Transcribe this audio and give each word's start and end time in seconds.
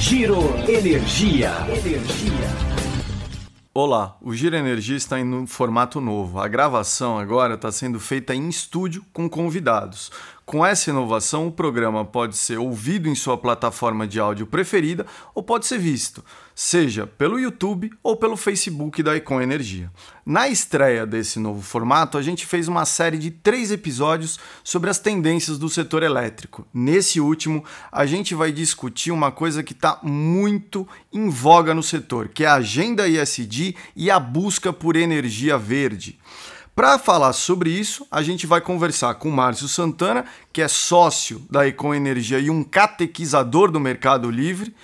Giro 0.00 0.38
Energia. 0.66 1.52
Olá, 3.74 4.16
o 4.22 4.34
Giro 4.34 4.56
Energia 4.56 4.96
está 4.96 5.20
em 5.20 5.34
um 5.34 5.46
formato 5.46 6.00
novo. 6.00 6.40
A 6.40 6.48
gravação 6.48 7.18
agora 7.18 7.52
está 7.52 7.70
sendo 7.70 8.00
feita 8.00 8.34
em 8.34 8.48
estúdio 8.48 9.04
com 9.12 9.28
convidados. 9.28 10.10
Com 10.46 10.64
essa 10.64 10.88
inovação, 10.88 11.48
o 11.48 11.52
programa 11.52 12.02
pode 12.02 12.34
ser 12.38 12.58
ouvido 12.58 13.10
em 13.10 13.14
sua 13.14 13.36
plataforma 13.36 14.08
de 14.08 14.18
áudio 14.18 14.46
preferida 14.46 15.04
ou 15.34 15.42
pode 15.42 15.66
ser 15.66 15.78
visto, 15.78 16.24
seja 16.62 17.06
pelo 17.06 17.40
YouTube 17.40 17.90
ou 18.02 18.18
pelo 18.18 18.36
Facebook 18.36 19.02
da 19.02 19.16
Econ 19.16 19.40
Energia. 19.40 19.90
Na 20.26 20.46
estreia 20.46 21.06
desse 21.06 21.38
novo 21.38 21.62
formato, 21.62 22.18
a 22.18 22.22
gente 22.22 22.44
fez 22.44 22.68
uma 22.68 22.84
série 22.84 23.16
de 23.16 23.30
três 23.30 23.70
episódios 23.70 24.38
sobre 24.62 24.90
as 24.90 24.98
tendências 24.98 25.56
do 25.56 25.70
setor 25.70 26.02
elétrico. 26.02 26.66
Nesse 26.72 27.18
último, 27.18 27.64
a 27.90 28.04
gente 28.04 28.34
vai 28.34 28.52
discutir 28.52 29.10
uma 29.10 29.32
coisa 29.32 29.62
que 29.62 29.72
está 29.72 30.00
muito 30.02 30.86
em 31.10 31.30
voga 31.30 31.72
no 31.72 31.82
setor, 31.82 32.28
que 32.28 32.44
é 32.44 32.46
a 32.46 32.56
agenda 32.56 33.08
ISD 33.08 33.74
e 33.96 34.10
a 34.10 34.20
busca 34.20 34.70
por 34.70 34.96
energia 34.96 35.56
verde. 35.56 36.18
Para 36.74 36.98
falar 36.98 37.32
sobre 37.32 37.70
isso, 37.70 38.06
a 38.10 38.22
gente 38.22 38.46
vai 38.46 38.60
conversar 38.60 39.14
com 39.14 39.30
Márcio 39.30 39.66
Santana, 39.66 40.26
que 40.52 40.60
é 40.60 40.68
sócio 40.68 41.42
da 41.50 41.66
Econ 41.66 41.94
Energia 41.94 42.38
e 42.38 42.50
um 42.50 42.62
catequizador 42.62 43.70
do 43.70 43.80
Mercado 43.80 44.30
Livre, 44.30 44.74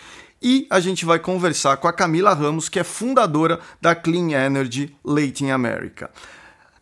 e 0.40 0.66
a 0.70 0.80
gente 0.80 1.04
vai 1.04 1.18
conversar 1.18 1.76
com 1.78 1.88
a 1.88 1.92
Camila 1.92 2.34
Ramos, 2.34 2.68
que 2.68 2.78
é 2.78 2.84
fundadora 2.84 3.60
da 3.80 3.94
Clean 3.94 4.30
Energy 4.32 4.94
Latin 5.04 5.50
America. 5.50 6.10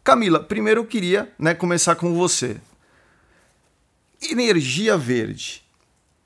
Camila, 0.02 0.40
primeiro 0.40 0.80
eu 0.80 0.86
queria 0.86 1.32
né, 1.38 1.54
começar 1.54 1.94
com 1.94 2.14
você. 2.14 2.56
Energia 4.30 4.96
verde, 4.96 5.62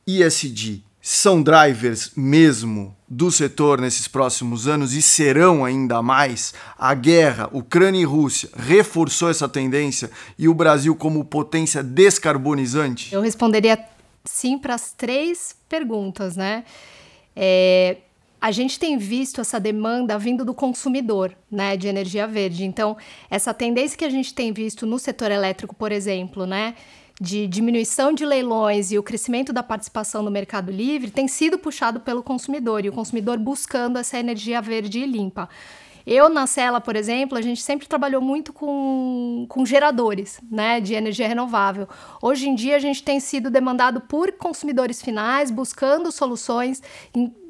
ISD, 0.06 0.82
são 1.00 1.42
drivers 1.42 2.10
mesmo 2.16 2.94
do 3.08 3.30
setor 3.30 3.80
nesses 3.80 4.06
próximos 4.06 4.68
anos 4.68 4.92
e 4.92 5.00
serão 5.00 5.64
ainda 5.64 6.02
mais. 6.02 6.52
A 6.76 6.92
guerra 6.92 7.48
Ucrânia 7.52 8.00
e 8.00 8.04
Rússia 8.04 8.50
reforçou 8.54 9.30
essa 9.30 9.48
tendência 9.48 10.10
e 10.38 10.48
o 10.48 10.54
Brasil 10.54 10.94
como 10.94 11.24
potência 11.24 11.82
descarbonizante? 11.82 13.14
Eu 13.14 13.22
responderia 13.22 13.78
sim 14.24 14.58
para 14.58 14.74
as 14.74 14.92
três 14.92 15.56
perguntas, 15.68 16.36
né? 16.36 16.64
É, 17.40 17.98
a 18.40 18.50
gente 18.50 18.78
tem 18.78 18.98
visto 18.98 19.40
essa 19.40 19.60
demanda 19.60 20.18
vindo 20.18 20.44
do 20.44 20.52
consumidor, 20.52 21.36
né, 21.50 21.76
de 21.76 21.86
energia 21.86 22.26
verde. 22.26 22.64
Então, 22.64 22.96
essa 23.30 23.54
tendência 23.54 23.96
que 23.96 24.04
a 24.04 24.10
gente 24.10 24.34
tem 24.34 24.52
visto 24.52 24.84
no 24.84 24.98
setor 24.98 25.30
elétrico, 25.30 25.74
por 25.74 25.92
exemplo, 25.92 26.46
né, 26.46 26.74
de 27.20 27.46
diminuição 27.46 28.12
de 28.12 28.24
leilões 28.24 28.90
e 28.90 28.98
o 28.98 29.02
crescimento 29.02 29.52
da 29.52 29.62
participação 29.62 30.22
no 30.22 30.30
mercado 30.30 30.70
livre 30.70 31.10
tem 31.10 31.26
sido 31.28 31.58
puxado 31.58 32.00
pelo 32.00 32.22
consumidor 32.22 32.84
e 32.84 32.88
o 32.88 32.92
consumidor 32.92 33.38
buscando 33.38 33.98
essa 33.98 34.18
energia 34.18 34.60
verde 34.60 35.00
e 35.00 35.06
limpa. 35.06 35.48
Eu, 36.10 36.30
na 36.30 36.46
Cela, 36.46 36.80
por 36.80 36.96
exemplo, 36.96 37.36
a 37.36 37.42
gente 37.42 37.60
sempre 37.60 37.86
trabalhou 37.86 38.22
muito 38.22 38.50
com, 38.50 39.44
com 39.46 39.66
geradores 39.66 40.40
né, 40.50 40.80
de 40.80 40.94
energia 40.94 41.28
renovável. 41.28 41.86
Hoje 42.22 42.48
em 42.48 42.54
dia, 42.54 42.76
a 42.76 42.78
gente 42.78 43.02
tem 43.02 43.20
sido 43.20 43.50
demandado 43.50 44.00
por 44.00 44.32
consumidores 44.32 45.02
finais, 45.02 45.50
buscando 45.50 46.10
soluções 46.10 46.82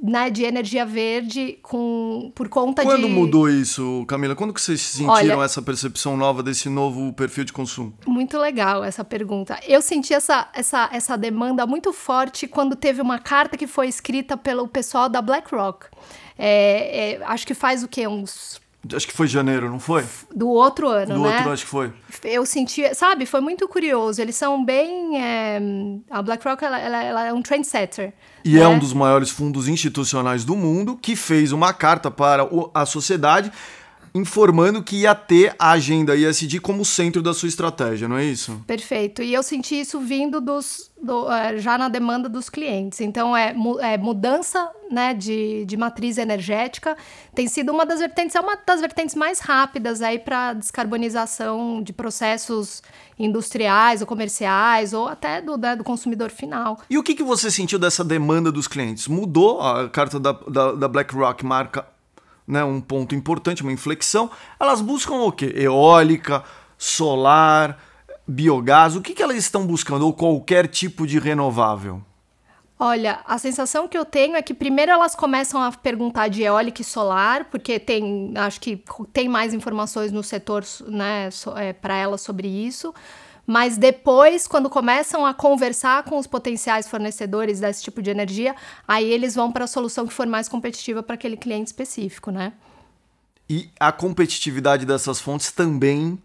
né, 0.02 0.28
de 0.28 0.42
energia 0.42 0.84
verde 0.84 1.60
com, 1.62 2.32
por 2.34 2.48
conta 2.48 2.82
Quando 2.82 2.96
de... 2.96 3.02
Quando 3.02 3.14
mudou 3.14 3.48
isso, 3.48 4.04
Camila? 4.08 4.34
Quando 4.34 4.52
que 4.52 4.60
vocês 4.60 4.80
sentiram 4.80 5.38
Olha, 5.38 5.44
essa 5.44 5.62
percepção 5.62 6.16
nova 6.16 6.42
desse 6.42 6.68
novo 6.68 7.12
perfil 7.12 7.44
de 7.44 7.52
consumo? 7.52 7.94
Muito 8.08 8.36
legal 8.36 8.82
essa 8.82 9.04
pergunta. 9.04 9.56
Eu 9.68 9.80
senti 9.80 10.12
essa, 10.12 10.48
essa, 10.52 10.90
essa 10.92 11.16
demanda 11.16 11.64
muito 11.64 11.92
forte 11.92 12.48
quando 12.48 12.74
teve 12.74 13.00
uma 13.00 13.20
carta 13.20 13.56
que 13.56 13.68
foi 13.68 13.86
escrita 13.86 14.36
pelo 14.36 14.66
pessoal 14.66 15.08
da 15.08 15.22
BlackRock. 15.22 15.86
É, 16.38 17.14
é, 17.14 17.24
acho 17.24 17.46
que 17.46 17.54
faz 17.54 17.82
o 17.82 17.88
quê? 17.88 18.06
Uns 18.06 18.60
Acho 18.94 19.08
que 19.08 19.12
foi 19.12 19.26
janeiro, 19.26 19.68
não 19.68 19.80
foi? 19.80 20.04
Do 20.34 20.48
outro 20.48 20.88
ano, 20.88 21.14
Do 21.14 21.22
né? 21.22 21.30
Do 21.30 21.34
outro, 21.34 21.52
acho 21.52 21.64
que 21.64 21.68
foi. 21.68 21.92
Eu 22.22 22.46
senti, 22.46 22.94
sabe, 22.94 23.26
foi 23.26 23.40
muito 23.40 23.66
curioso. 23.68 24.22
Eles 24.22 24.36
são 24.36 24.64
bem. 24.64 25.20
É, 25.20 25.60
a 26.08 26.22
BlackRock 26.22 26.64
ela, 26.64 26.78
ela, 26.78 27.02
ela, 27.02 27.26
é 27.26 27.32
um 27.32 27.42
trendsetter. 27.42 28.12
E 28.44 28.56
é 28.56 28.60
né? 28.60 28.64
é 28.64 28.68
um 28.68 28.78
dos 28.78 28.92
maiores 28.92 29.30
fundos 29.30 29.66
institucionais 29.68 30.44
do 30.44 30.54
mundo 30.54 30.96
que 30.96 31.16
fez 31.16 31.50
uma 31.50 31.72
carta 31.72 32.10
para 32.10 32.48
a 32.72 32.86
sociedade 32.86 33.52
informando 34.14 34.82
que 34.82 35.02
ia 35.02 35.14
ter 35.14 35.54
a 35.58 35.72
agenda 35.72 36.16
ISD 36.16 36.60
como 36.60 36.84
centro 36.84 37.22
da 37.22 37.34
sua 37.34 37.48
estratégia, 37.48 38.08
não 38.08 38.16
é 38.16 38.24
isso? 38.24 38.62
Perfeito. 38.66 39.22
E 39.22 39.32
eu 39.32 39.42
senti 39.42 39.80
isso 39.80 40.00
vindo 40.00 40.40
dos, 40.40 40.90
do, 41.00 41.30
é, 41.30 41.58
já 41.58 41.78
na 41.78 41.88
demanda 41.88 42.28
dos 42.28 42.48
clientes. 42.48 43.00
Então, 43.00 43.36
é, 43.36 43.54
é, 43.80 43.98
mudança 43.98 44.70
né, 44.90 45.14
de, 45.14 45.64
de 45.66 45.76
matriz 45.76 46.18
energética 46.18 46.96
tem 47.34 47.46
sido 47.46 47.72
uma 47.72 47.84
das 47.84 48.00
vertentes, 48.00 48.34
é 48.34 48.40
uma 48.40 48.56
das 48.66 48.80
vertentes 48.80 49.14
mais 49.14 49.40
rápidas 49.40 50.02
aí 50.02 50.18
para 50.18 50.54
descarbonização 50.54 51.82
de 51.82 51.92
processos 51.92 52.82
industriais 53.18 54.00
ou 54.00 54.06
comerciais 54.06 54.92
ou 54.92 55.08
até 55.08 55.40
do, 55.40 55.56
né, 55.56 55.76
do 55.76 55.84
consumidor 55.84 56.30
final. 56.30 56.78
E 56.88 56.96
o 56.96 57.02
que, 57.02 57.14
que 57.14 57.22
você 57.22 57.50
sentiu 57.50 57.78
dessa 57.78 58.04
demanda 58.04 58.50
dos 58.50 58.68
clientes? 58.68 59.08
Mudou 59.08 59.60
a 59.60 59.88
carta 59.88 60.18
da, 60.18 60.32
da, 60.32 60.72
da 60.72 60.88
BlackRock 60.88 61.44
marca 61.44 61.86
né, 62.48 62.64
um 62.64 62.80
ponto 62.80 63.14
importante, 63.14 63.62
uma 63.62 63.70
inflexão, 63.70 64.30
elas 64.58 64.80
buscam 64.80 65.16
o 65.16 65.30
quê? 65.30 65.52
Eólica, 65.54 66.42
solar, 66.78 67.78
biogás, 68.26 68.96
o 68.96 69.02
que, 69.02 69.14
que 69.14 69.22
elas 69.22 69.36
estão 69.36 69.66
buscando? 69.66 70.06
Ou 70.06 70.12
qualquer 70.14 70.66
tipo 70.66 71.06
de 71.06 71.18
renovável? 71.18 72.02
Olha, 72.80 73.20
a 73.26 73.38
sensação 73.38 73.88
que 73.88 73.98
eu 73.98 74.04
tenho 74.04 74.36
é 74.36 74.42
que 74.42 74.54
primeiro 74.54 74.92
elas 74.92 75.14
começam 75.14 75.60
a 75.60 75.72
perguntar 75.72 76.28
de 76.28 76.44
eólica 76.44 76.80
e 76.80 76.84
solar, 76.84 77.46
porque 77.46 77.78
tem, 77.78 78.32
acho 78.36 78.60
que 78.60 78.82
tem 79.12 79.28
mais 79.28 79.52
informações 79.52 80.12
no 80.12 80.22
setor 80.22 80.64
né, 80.86 81.28
é, 81.56 81.72
para 81.72 81.96
elas 81.96 82.20
sobre 82.20 82.46
isso. 82.46 82.94
Mas 83.48 83.78
depois, 83.78 84.46
quando 84.46 84.68
começam 84.68 85.24
a 85.24 85.32
conversar 85.32 86.02
com 86.02 86.18
os 86.18 86.26
potenciais 86.26 86.86
fornecedores 86.86 87.60
desse 87.60 87.82
tipo 87.82 88.02
de 88.02 88.10
energia, 88.10 88.54
aí 88.86 89.10
eles 89.10 89.34
vão 89.34 89.50
para 89.50 89.64
a 89.64 89.66
solução 89.66 90.06
que 90.06 90.12
for 90.12 90.26
mais 90.26 90.50
competitiva 90.50 91.02
para 91.02 91.14
aquele 91.14 91.34
cliente 91.34 91.68
específico, 91.68 92.30
né? 92.30 92.52
E 93.48 93.70
a 93.80 93.90
competitividade 93.90 94.84
dessas 94.84 95.18
fontes 95.18 95.50
também 95.50 96.18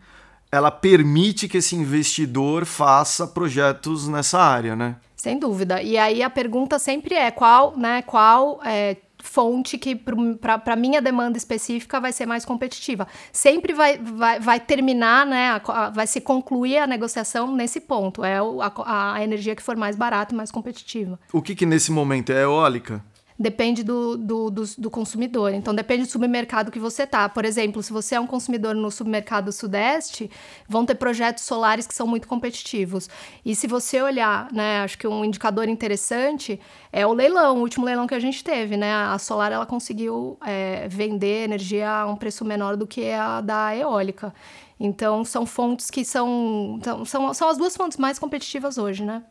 ela 0.52 0.70
permite 0.70 1.48
que 1.48 1.60
esse 1.60 1.78
investidor 1.78 2.66
faça 2.66 3.26
projetos 3.26 4.06
nessa 4.10 4.40
área, 4.40 4.76
né? 4.76 4.98
Sem 5.16 5.40
dúvida. 5.40 5.82
E 5.82 5.98
aí 5.98 6.22
a 6.22 6.30
pergunta 6.30 6.78
sempre 6.78 7.16
é 7.16 7.32
qual, 7.32 7.78
né, 7.78 8.02
qual 8.02 8.60
é, 8.66 8.98
fonte 9.24 9.78
que 9.78 9.96
para 9.96 10.76
minha 10.76 11.02
demanda 11.02 11.38
específica 11.38 12.00
vai 12.00 12.12
ser 12.12 12.26
mais 12.26 12.44
competitiva. 12.44 13.08
Sempre 13.32 13.74
vai, 13.74 13.98
vai, 13.98 14.38
vai 14.38 14.60
terminar, 14.60 15.26
né, 15.26 15.50
a, 15.50 15.62
a, 15.66 15.90
vai 15.90 16.06
se 16.06 16.20
concluir 16.20 16.78
a 16.78 16.86
negociação 16.86 17.56
nesse 17.56 17.80
ponto. 17.80 18.24
É 18.24 18.38
a, 18.38 19.14
a 19.14 19.24
energia 19.24 19.56
que 19.56 19.64
for 19.64 19.78
mais 19.78 19.96
barata 19.96 20.34
e 20.34 20.38
mais 20.38 20.52
competitiva. 20.52 21.18
O 21.32 21.42
que, 21.42 21.56
que 21.56 21.66
nesse 21.66 21.90
momento 21.90 22.34
é 22.34 22.44
eólica? 22.44 23.02
Depende 23.38 23.84
do, 23.84 24.18
do, 24.18 24.50
do, 24.50 24.64
do, 24.78 24.90
consumidor. 24.90 25.54
Então, 25.54 25.74
depende 25.74 26.04
do 26.04 26.10
supermercado 26.10 26.72
que 26.72 26.80
você 26.80 27.06
tá. 27.06 27.28
Por 27.28 27.46
exemplo, 27.46 27.82
se 27.82 27.92
você 27.92 28.16
é 28.16 28.20
um 28.20 28.28
consumidor 28.28 28.76
no 28.76 28.90
supermercado 28.92 29.52
Sudeste, 29.52 30.30
vão 30.68 30.86
ter 30.86 30.96
projetos 30.96 31.44
solares 31.44 31.88
que 31.88 31.94
são 31.94 32.08
muito 32.08 32.28
competitivos. 32.28 33.10
E 33.46 33.56
se 33.56 33.68
você 33.68 34.02
olhar, 34.02 34.52
né, 34.52 34.82
acho 34.82 34.98
que 34.98 35.08
um 35.08 35.26
indicador 35.26 35.68
interessante 35.68 36.60
é 36.92 37.06
o 37.06 37.14
leilão, 37.14 37.58
o 37.58 37.62
último 37.62 37.86
leilão 37.86 38.08
que 38.08 38.16
a 38.16 38.20
gente 38.20 38.44
teve, 38.44 38.78
né? 38.78 38.94
A 38.94 39.18
solar, 39.18 39.52
ela 39.52 39.66
conseguiu 39.66 40.38
é, 40.46 40.88
vender 40.88 41.46
energia 41.46 41.90
a 41.90 42.06
um 42.06 42.16
preço 42.16 42.46
menor 42.46 42.76
do 42.76 42.86
que 42.86 43.12
a 43.12 43.42
da 43.42 43.76
eólica. 43.76 44.34
Então, 44.80 45.24
são 45.24 45.46
fontes 45.46 45.90
que 45.90 46.04
são, 46.04 46.80
são, 47.06 47.34
são 47.34 47.50
as 47.50 47.58
duas 47.58 47.76
fontes 47.76 47.98
mais 47.98 48.20
competitivas 48.20 48.78
hoje, 48.78 49.04
né? 49.04 49.24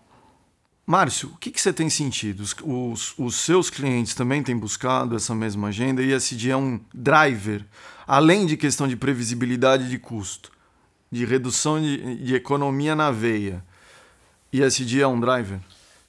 Márcio, 0.84 1.30
o 1.34 1.36
que, 1.36 1.50
que, 1.50 1.60
você 1.60 1.72
tem 1.72 1.88
sentido? 1.88 2.42
Os, 2.42 3.14
os, 3.16 3.36
seus 3.36 3.70
clientes 3.70 4.14
também 4.14 4.42
têm 4.42 4.56
buscado 4.56 5.14
essa 5.14 5.34
mesma 5.34 5.68
agenda 5.68 6.02
e 6.02 6.10
esse 6.10 6.50
é 6.50 6.56
um 6.56 6.80
driver, 6.92 7.64
além 8.06 8.46
de 8.46 8.56
questão 8.56 8.88
de 8.88 8.96
previsibilidade 8.96 9.88
de 9.88 9.98
custo, 9.98 10.50
de 11.10 11.24
redução 11.24 11.80
de, 11.80 12.16
de 12.16 12.34
economia 12.34 12.96
na 12.96 13.12
veia. 13.12 13.64
E 14.52 14.60
esse 14.60 15.00
é 15.00 15.06
um 15.06 15.20
driver? 15.20 15.60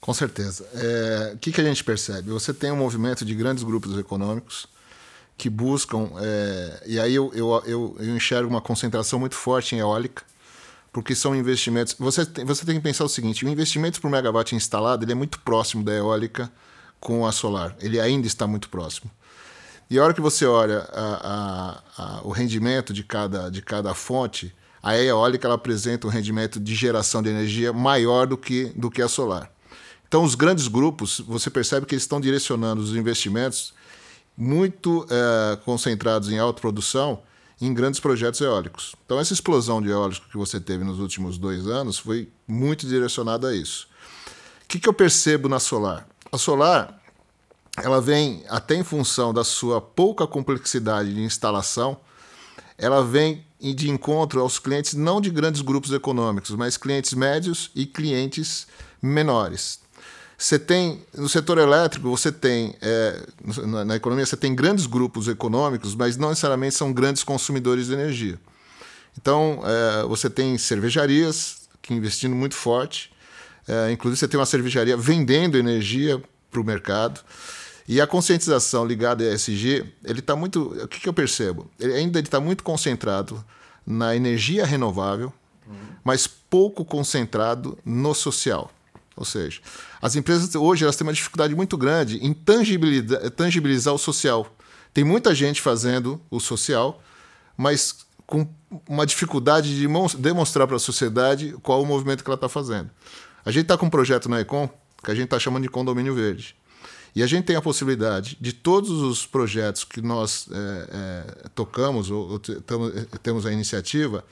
Com 0.01 0.13
certeza. 0.13 0.67
É, 0.73 1.31
o 1.35 1.37
que, 1.37 1.51
que 1.51 1.61
a 1.61 1.63
gente 1.63 1.83
percebe? 1.83 2.29
Você 2.31 2.53
tem 2.53 2.71
um 2.71 2.75
movimento 2.75 3.23
de 3.23 3.33
grandes 3.35 3.63
grupos 3.63 3.97
econômicos 3.97 4.67
que 5.37 5.49
buscam, 5.49 6.11
é, 6.19 6.83
e 6.85 6.99
aí 6.99 7.15
eu, 7.15 7.31
eu, 7.33 7.63
eu, 7.65 7.95
eu 7.99 8.15
enxergo 8.15 8.49
uma 8.49 8.61
concentração 8.61 9.19
muito 9.19 9.35
forte 9.35 9.75
em 9.75 9.79
eólica, 9.79 10.23
porque 10.93 11.15
são 11.15 11.35
investimentos. 11.35 11.95
Você 11.97 12.23
tem, 12.23 12.45
você 12.45 12.63
tem 12.63 12.75
que 12.75 12.81
pensar 12.81 13.03
o 13.03 13.09
seguinte: 13.09 13.43
o 13.43 13.49
investimento 13.49 13.99
por 13.99 14.09
megawatt 14.09 14.55
instalado 14.55 15.03
ele 15.03 15.11
é 15.11 15.15
muito 15.15 15.39
próximo 15.39 15.83
da 15.83 15.91
eólica 15.91 16.49
com 16.99 17.25
a 17.25 17.31
solar. 17.31 17.75
Ele 17.81 17.99
ainda 17.99 18.27
está 18.27 18.45
muito 18.45 18.69
próximo. 18.69 19.11
E 19.89 19.99
a 19.99 20.03
hora 20.03 20.13
que 20.13 20.21
você 20.21 20.45
olha 20.45 20.87
a, 20.93 21.81
a, 21.97 22.03
a, 22.03 22.21
o 22.23 22.31
rendimento 22.31 22.93
de 22.93 23.03
cada, 23.03 23.49
de 23.49 23.61
cada 23.61 23.93
fonte, 23.93 24.55
a 24.81 24.97
eólica 24.97 25.47
ela 25.47 25.55
apresenta 25.55 26.07
um 26.07 26.09
rendimento 26.09 26.59
de 26.59 26.73
geração 26.73 27.21
de 27.21 27.29
energia 27.29 27.73
maior 27.73 28.25
do 28.25 28.37
que, 28.37 28.65
do 28.75 28.89
que 28.89 29.01
a 29.01 29.07
solar. 29.07 29.51
Então, 30.07 30.23
os 30.23 30.35
grandes 30.35 30.67
grupos, 30.67 31.19
você 31.19 31.49
percebe 31.49 31.85
que 31.85 31.95
eles 31.95 32.03
estão 32.03 32.21
direcionando 32.21 32.81
os 32.81 32.95
investimentos 32.95 33.73
muito 34.37 35.05
é, 35.09 35.57
concentrados 35.57 36.29
em 36.29 36.39
autoprodução 36.39 37.21
em 37.65 37.73
grandes 37.73 37.99
projetos 37.99 38.41
eólicos. 38.41 38.95
Então, 39.05 39.19
essa 39.19 39.33
explosão 39.33 39.81
de 39.81 39.89
eólicos 39.89 40.27
que 40.29 40.37
você 40.37 40.59
teve 40.59 40.83
nos 40.83 40.99
últimos 40.99 41.37
dois 41.37 41.67
anos 41.67 41.97
foi 41.97 42.29
muito 42.47 42.87
direcionada 42.87 43.49
a 43.49 43.55
isso. 43.55 43.87
O 44.63 44.67
que, 44.67 44.79
que 44.79 44.89
eu 44.89 44.93
percebo 44.93 45.47
na 45.47 45.59
solar? 45.59 46.07
A 46.31 46.37
solar 46.37 47.01
ela 47.77 47.99
vem 47.99 48.43
até 48.49 48.75
em 48.75 48.83
função 48.83 49.33
da 49.33 49.43
sua 49.43 49.81
pouca 49.81 50.27
complexidade 50.27 51.13
de 51.13 51.21
instalação, 51.21 51.97
ela 52.77 53.03
vem 53.03 53.45
de 53.59 53.89
encontro 53.89 54.41
aos 54.41 54.59
clientes 54.59 54.93
não 54.93 55.21
de 55.21 55.29
grandes 55.29 55.61
grupos 55.61 55.91
econômicos, 55.91 56.51
mas 56.51 56.77
clientes 56.77 57.13
médios 57.13 57.71
e 57.73 57.85
clientes 57.85 58.67
menores. 59.01 59.79
Você 60.37 60.57
tem 60.57 61.03
no 61.13 61.29
setor 61.29 61.57
elétrico, 61.57 62.09
você 62.09 62.31
tem 62.31 62.75
é, 62.81 63.21
na, 63.65 63.85
na, 63.85 63.95
economia 63.95 64.25
você 64.25 64.35
tem 64.35 64.53
grandes 64.53 64.85
grupos 64.85 65.27
econômicos, 65.27 65.95
mas 65.95 66.17
não 66.17 66.29
necessariamente 66.29 66.75
são 66.75 66.91
grandes 66.91 67.23
consumidores 67.23 67.87
de 67.87 67.93
energia. 67.93 68.39
Então 69.17 69.61
é, 69.63 70.03
você 70.07 70.29
tem 70.29 70.57
cervejarias 70.57 71.69
que 71.81 71.93
investindo 71.93 72.35
muito 72.35 72.55
forte, 72.55 73.11
é, 73.67 73.91
inclusive 73.91 74.19
você 74.19 74.27
tem 74.27 74.39
uma 74.39 74.45
cervejaria 74.45 74.97
vendendo 74.97 75.57
energia 75.57 76.21
para 76.49 76.61
o 76.61 76.63
mercado. 76.63 77.21
E 77.87 77.99
a 77.99 78.07
conscientização 78.07 78.85
ligada 78.85 79.23
a 79.23 79.33
ESG, 79.33 79.85
ele 80.05 80.19
está 80.19 80.35
muito. 80.35 80.73
O 80.83 80.87
que, 80.87 81.01
que, 81.01 81.09
eu 81.09 81.13
percebo? 81.13 81.69
Ele 81.77 81.93
ainda 81.93 82.19
está 82.19 82.39
muito 82.39 82.63
concentrado 82.63 83.43
na 83.85 84.15
energia 84.15 84.65
renovável, 84.65 85.33
uhum. 85.67 85.75
mas 86.03 86.25
pouco 86.25 86.85
concentrado 86.85 87.77
no 87.83 88.13
social. 88.13 88.71
Ou 89.15 89.25
seja, 89.25 89.61
as 90.01 90.15
empresas 90.15 90.53
hoje 90.55 90.83
elas 90.83 90.95
têm 90.95 91.05
uma 91.05 91.13
dificuldade 91.13 91.55
muito 91.55 91.77
grande 91.77 92.17
em 92.17 92.33
tangibilizar, 92.33 93.93
o 93.93 93.97
social. 93.97 94.55
Tem 94.93 95.03
muita 95.03 95.33
gente 95.35 95.61
fazendo 95.61 96.19
o 96.29 96.39
social, 96.39 97.01
mas 97.55 98.05
com 98.25 98.47
uma 98.87 99.05
dificuldade 99.05 99.75
de 99.75 99.87
demonstrar 100.17 100.65
para 100.65 100.77
a 100.77 100.79
sociedade 100.79 101.55
qual 101.61 101.81
o 101.81 101.85
movimento 101.85 102.23
que 102.23 102.29
ela 102.29 102.35
está 102.35 102.49
fazendo. 102.49 102.89
A 103.45 103.51
gente 103.51 103.63
está 103.63 103.77
com 103.77 103.85
um 103.85 103.89
projeto 103.89 104.29
na 104.29 104.39
Econ 104.39 104.69
que 105.03 105.11
a 105.11 105.15
gente 105.15 105.25
está 105.25 105.37
chamando 105.37 105.63
de 105.63 105.69
condomínio 105.69 106.15
verde. 106.15 106.55
E 107.15 107.21
a 107.21 107.27
gente 107.27 107.45
tem 107.45 107.55
a 107.55 107.61
possibilidade 107.61 108.37
de 108.41 108.53
todos 108.53 108.89
os 108.89 109.27
projetos 109.27 109.83
que 109.83 110.01
nós 110.01 110.47
é, 110.51 110.55
é, 111.45 111.49
tocamos 111.53 112.09
ou, 112.09 112.31
ou 112.31 112.39
temos 112.39 113.45
a 113.45 113.51
iniciativa 113.51 114.23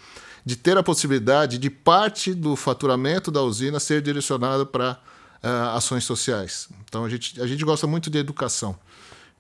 de 0.46 0.56
ter 0.56 0.78
a 0.78 0.84
possibilidade 0.84 1.58
de 1.58 1.70
parte 1.70 2.34
do 2.34 2.56
faturamento 2.56 3.32
da 3.32 3.42
usina 3.42 3.80
ser 3.80 4.02
direcionado 4.02 4.66
para 4.66 5.00
uh, 5.44 5.76
ações 5.76 6.04
sociais. 6.04 6.68
Então 6.84 7.06
a 7.06 7.10
gente, 7.10 7.40
a 7.42 7.48
gente 7.48 7.64
gosta 7.64 7.86
muito 7.88 8.10
de 8.10 8.18
educação. 8.18 8.78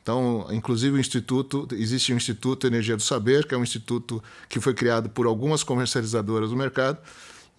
Então, 0.02 0.48
inclusive 0.50 0.98
o 0.98 1.00
instituto, 1.00 1.68
existe 1.74 2.12
o 2.12 2.16
Instituto 2.16 2.66
Energia 2.66 2.98
do 2.98 3.04
Saber, 3.04 3.46
que 3.46 3.54
é 3.54 3.58
um 3.58 3.62
instituto 3.62 4.24
que 4.50 4.60
foi 4.60 4.74
criado 4.74 5.10
por 5.10 5.28
algumas 5.28 5.64
comercializadoras 5.64 6.50
do 6.50 6.56
mercado, 6.56 6.98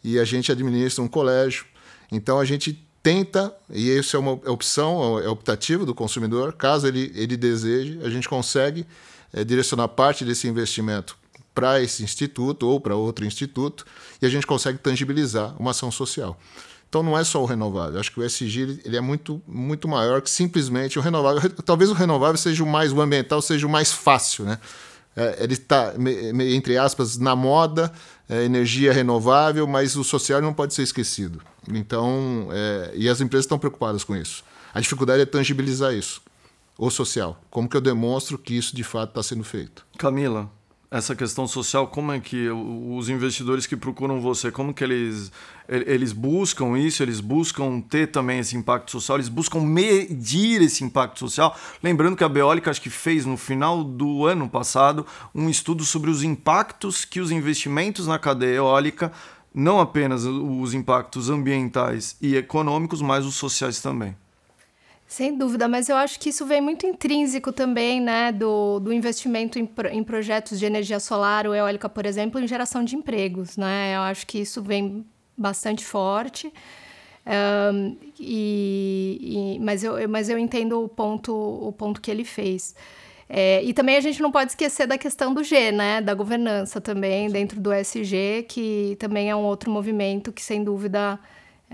e 0.03 0.19
a 0.19 0.25
gente 0.25 0.50
administra 0.50 1.05
um 1.05 1.09
colégio. 1.09 1.65
Então 2.11 2.41
a 2.41 2.45
gente 2.45 2.85
tenta, 3.00 3.55
e 3.71 3.88
isso 3.97 4.17
é 4.17 4.19
uma 4.19 4.33
opção, 4.33 5.21
é 5.21 5.29
optativa 5.29 5.87
do 5.87 5.95
consumidor, 5.95 6.53
caso 6.53 6.87
ele, 6.88 7.12
ele 7.15 7.37
deseje, 7.37 8.00
a 8.03 8.11
gente 8.11 8.29
consegue 8.29 8.87
é, 9.33 9.45
direcionar 9.45 9.88
parte 9.88 10.25
desse 10.25 10.49
investimento 10.49 11.17
para 11.54 11.81
esse 11.81 12.02
instituto 12.02 12.69
ou 12.69 12.81
para 12.81 12.96
outro 12.96 13.25
instituto 13.25 13.84
e 14.20 14.26
a 14.26 14.28
gente 14.28 14.46
consegue 14.46 14.78
tangibilizar 14.78 15.54
uma 15.60 15.72
ação 15.72 15.90
social. 15.90 16.38
Então 16.88 17.02
não 17.02 17.16
é 17.16 17.25
só 17.25 17.43
o 17.43 17.46
renovável. 17.46 17.99
Acho 17.99 18.12
que 18.12 18.20
o 18.20 18.22
SG 18.22 18.82
ele 18.84 18.96
é 18.96 19.00
muito, 19.00 19.40
muito 19.46 19.88
maior 19.88 20.20
que 20.20 20.28
simplesmente 20.28 20.99
o 20.99 21.02
renovável. 21.02 21.50
Talvez 21.64 21.90
o 21.90 21.94
renovável 21.94 22.37
seja 22.37 22.62
o 22.62 22.66
mais, 22.66 22.93
o 22.93 23.00
ambiental 23.00 23.40
seja 23.40 23.66
o 23.66 23.70
mais 23.70 23.90
fácil, 23.90 24.44
né? 24.44 24.58
É, 25.16 25.44
ele 25.44 25.54
está, 25.54 25.94
entre 26.54 26.78
aspas, 26.78 27.19
na 27.19 27.37
moda, 27.37 27.93
é, 28.28 28.44
energia 28.44 28.93
renovável, 28.93 29.66
mas 29.66 29.96
o 29.96 30.04
social 30.04 30.40
não 30.40 30.54
pode 30.54 30.75
ser 30.75 30.82
esquecido. 30.82 31.40
Então, 31.69 32.49
é, 32.50 32.93
e 32.94 33.08
as 33.08 33.20
empresas 33.20 33.44
estão 33.44 33.58
preocupadas 33.58 34.04
com 34.04 34.16
isso. 34.16 34.43
A 34.75 34.81
dificuldade 34.81 35.22
é 35.22 35.26
tangibilizar 35.26 35.94
isso, 35.94 36.22
o 36.78 36.90
social. 36.90 37.38
Como 37.50 37.69
que 37.69 37.76
eu 37.76 37.81
demonstro 37.81 38.38
que 38.38 38.56
isso 38.56 38.75
de 38.75 38.82
fato 38.82 39.10
está 39.10 39.22
sendo 39.22 39.44
feito? 39.44 39.87
Camila, 39.99 40.50
essa 40.93 41.17
questão 41.17 41.47
social, 41.49 41.87
como 41.87 42.12
é 42.12 42.21
que 42.21 42.50
os 42.50 43.09
investidores 43.09 43.67
que 43.67 43.75
procuram 43.75 44.21
você, 44.21 44.53
como 44.53 44.75
que 44.75 44.85
eles, 44.85 45.33
eles 45.67 46.12
buscam 46.12 46.79
isso, 46.79 47.03
eles 47.03 47.19
buscam 47.19 47.81
ter 47.81 48.09
também 48.09 48.41
esse 48.41 48.55
impacto 48.55 48.91
social, 48.91 49.17
eles 49.17 49.31
buscam 49.31 49.61
medir 49.61 50.61
esse 50.61 50.85
impacto 50.85 51.19
social. 51.19 51.56
Lembrando 51.83 52.15
que 52.15 52.23
a 52.23 52.29
Beólica 52.29 52.71
acho 52.71 52.83
que 52.83 52.91
fez 52.91 53.25
no 53.25 53.39
final 53.39 53.83
do 53.83 54.27
ano 54.27 54.47
passado 54.50 55.06
um 55.35 55.49
estudo 55.49 55.83
sobre 55.83 56.11
os 56.11 56.23
impactos 56.23 57.06
que 57.06 57.21
os 57.21 57.31
investimentos 57.31 58.06
na 58.06 58.19
cadeia 58.19 58.56
eólica, 58.56 59.11
não 59.55 59.81
apenas 59.81 60.25
os 60.27 60.75
impactos 60.75 61.31
ambientais 61.31 62.17
e 62.21 62.37
econômicos, 62.37 63.00
mas 63.00 63.25
os 63.25 63.35
sociais 63.35 63.81
também. 63.81 64.15
Sem 65.12 65.37
dúvida, 65.37 65.69
mas 65.69 65.91
eu 65.91 65.97
acho 65.97 66.19
que 66.19 66.31
isso 66.31 66.47
vem 66.47 66.62
muito 66.62 66.87
intrínseco 66.87 67.53
também, 67.53 68.00
né, 68.00 68.32
do, 68.32 68.81
do 68.81 68.91
investimento 68.91 69.59
em, 69.59 69.69
em 69.91 70.03
projetos 70.03 70.59
de 70.59 70.64
energia 70.64 70.99
solar 70.99 71.47
ou 71.47 71.55
eólica, 71.55 71.87
por 71.87 72.06
exemplo, 72.06 72.41
em 72.41 72.49
geração 72.49 72.82
de 72.82 72.97
empregos, 72.97 73.59
né? 73.59 73.94
Eu 73.94 74.00
acho 74.00 74.26
que 74.26 74.38
isso 74.38 74.62
vem 74.62 75.05
bastante 75.37 75.85
forte. 75.85 76.50
Um, 77.26 77.94
e, 78.19 79.59
e, 79.59 79.59
mas, 79.61 79.85
eu, 79.85 80.09
mas 80.09 80.31
eu 80.31 80.38
entendo 80.38 80.82
o 80.82 80.88
ponto, 80.88 81.31
o 81.31 81.70
ponto 81.73 82.00
que 82.00 82.11
ele 82.11 82.25
fez. 82.25 82.75
É, 83.29 83.62
e 83.62 83.75
também 83.75 83.97
a 83.97 84.00
gente 84.00 84.23
não 84.23 84.32
pode 84.32 84.53
esquecer 84.53 84.87
da 84.87 84.97
questão 84.97 85.35
do 85.35 85.44
G, 85.44 85.73
né? 85.73 86.00
Da 86.00 86.14
governança 86.14 86.81
também, 86.81 87.29
dentro 87.29 87.61
do 87.61 87.70
SG, 87.70 88.47
que 88.49 88.97
também 88.99 89.29
é 89.29 89.37
um 89.37 89.44
outro 89.44 89.70
movimento 89.70 90.32
que, 90.32 90.41
sem 90.41 90.64
dúvida, 90.64 91.20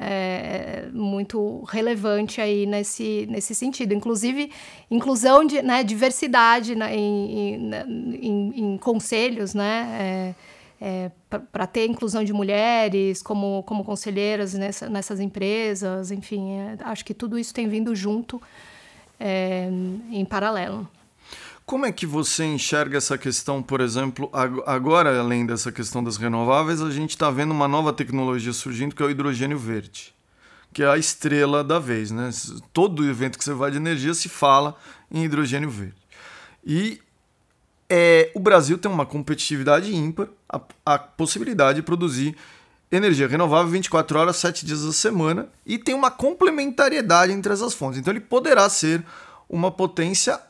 é, 0.00 0.89
muito 0.93 1.65
relevante 1.69 2.41
aí 2.41 2.67
nesse, 2.67 3.27
nesse 3.29 3.55
sentido. 3.55 3.93
Inclusive, 3.93 4.50
inclusão 4.91 5.45
de 5.45 5.61
né, 5.61 5.83
diversidade 5.83 6.75
né, 6.75 6.95
em, 6.95 7.71
em, 7.73 8.53
em, 8.55 8.79
conselhos, 8.79 9.55
né? 9.55 9.99
É, 10.00 10.35
é, 10.81 11.11
para 11.50 11.67
ter 11.67 11.87
inclusão 11.87 12.23
de 12.23 12.33
mulheres 12.33 13.21
como, 13.21 13.65
como 13.65 13.85
conselheiras 13.85 14.55
nessa, 14.55 14.88
nessas 14.88 15.19
empresas, 15.19 16.12
enfim, 16.12 16.52
é, 16.52 16.76
acho 16.85 17.05
que 17.05 17.12
tudo 17.12 17.37
isso 17.37 17.52
tem 17.52 17.69
vindo 17.69 17.97
junto 17.97 18.40
é, 19.19 19.69
em 20.12 20.25
paralelo. 20.25 20.88
Como 21.68 21.84
é 21.84 21.92
que 21.92 22.06
você 22.06 22.46
enxerga 22.46 22.96
essa 22.96 23.18
questão, 23.18 23.62
por 23.62 23.82
exemplo, 23.82 24.30
agora, 24.64 25.20
além 25.20 25.44
dessa 25.44 25.70
questão 25.70 26.02
das 26.02 26.16
renováveis, 26.16 26.80
a 26.80 26.88
gente 26.88 27.10
está 27.10 27.30
vendo 27.30 27.50
uma 27.50 27.68
nova 27.68 27.92
tecnologia 27.92 28.54
surgindo 28.54 28.94
que 28.94 29.02
é 29.02 29.04
o 29.04 29.10
hidrogênio 29.10 29.58
verde, 29.58 30.14
que 30.72 30.82
é 30.82 30.88
a 30.88 30.96
estrela 30.96 31.62
da 31.62 31.78
vez, 31.78 32.10
né? 32.10 32.30
Todo 32.72 33.06
evento 33.06 33.37
que 33.37 33.44
você 33.44 33.52
vai 33.52 33.70
de 33.70 33.76
energia 33.76 34.14
se 34.14 34.30
fala 34.30 34.78
em 35.10 35.25
hidrogênio 35.25 35.68
verde. 35.68 35.94
E 36.64 37.02
é, 37.87 38.32
o 38.34 38.40
Brasil 38.40 38.78
tem 38.78 38.90
uma 38.90 39.04
competitividade 39.04 39.94
ímpar, 39.94 40.28
a, 40.48 40.62
a 40.87 40.98
possibilidade 40.98 41.80
de 41.80 41.82
produzir 41.82 42.34
energia 42.90 43.28
renovável 43.28 43.70
24 43.70 44.18
horas, 44.18 44.37
7 44.37 44.64
dias 44.64 44.87
da 44.87 44.92
semana, 44.94 45.50
e 45.66 45.76
tem 45.76 45.94
uma 45.94 46.10
complementariedade 46.10 47.30
entre 47.30 47.52
essas 47.52 47.75
fontes. 47.75 47.98
Então 47.98 48.10
ele 48.10 48.20
poderá 48.20 48.70
ser 48.70 49.04
uma 49.50 49.70
potência 49.70 50.48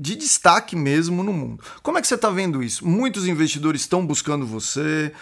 de 0.00 0.14
destaque 0.14 0.76
mesmo 0.76 1.22
no 1.22 1.32
mundo. 1.32 1.62
Como 1.82 1.98
é 1.98 2.00
que 2.00 2.06
você 2.06 2.14
está 2.14 2.30
vendo 2.30 2.62
isso? 2.62 2.86
Muitos 2.86 3.26
investidores 3.26 3.80
estão 3.80 4.06
buscando 4.06 4.46
você, 4.46 5.12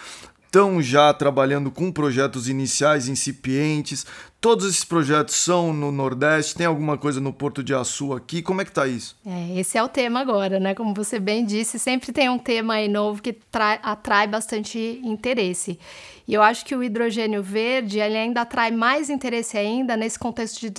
estão 0.44 0.80
já 0.82 1.12
trabalhando 1.12 1.70
com 1.70 1.90
projetos 1.90 2.48
iniciais 2.48 3.08
incipientes. 3.08 4.06
Todos 4.46 4.64
esses 4.64 4.84
projetos 4.84 5.34
são 5.34 5.72
no 5.72 5.90
Nordeste, 5.90 6.54
tem 6.54 6.66
alguma 6.66 6.96
coisa 6.96 7.20
no 7.20 7.32
Porto 7.32 7.64
de 7.64 7.74
Açu 7.74 8.12
aqui? 8.12 8.40
Como 8.40 8.60
é 8.60 8.64
que 8.64 8.70
tá 8.70 8.86
isso? 8.86 9.16
É, 9.26 9.58
esse 9.58 9.76
é 9.76 9.82
o 9.82 9.88
tema 9.88 10.20
agora, 10.20 10.60
né? 10.60 10.72
Como 10.72 10.94
você 10.94 11.18
bem 11.18 11.44
disse, 11.44 11.80
sempre 11.80 12.12
tem 12.12 12.28
um 12.28 12.38
tema 12.38 12.74
aí 12.74 12.86
novo 12.86 13.20
que 13.20 13.36
atrai 13.82 14.28
bastante 14.28 15.00
interesse. 15.02 15.80
E 16.28 16.34
eu 16.34 16.42
acho 16.42 16.64
que 16.64 16.76
o 16.76 16.82
hidrogênio 16.82 17.42
verde 17.42 17.98
ele 17.98 18.16
ainda 18.16 18.42
atrai 18.42 18.70
mais 18.70 19.10
interesse 19.10 19.58
ainda 19.58 19.96
nesse 19.96 20.16
contexto 20.16 20.60
de 20.60 20.72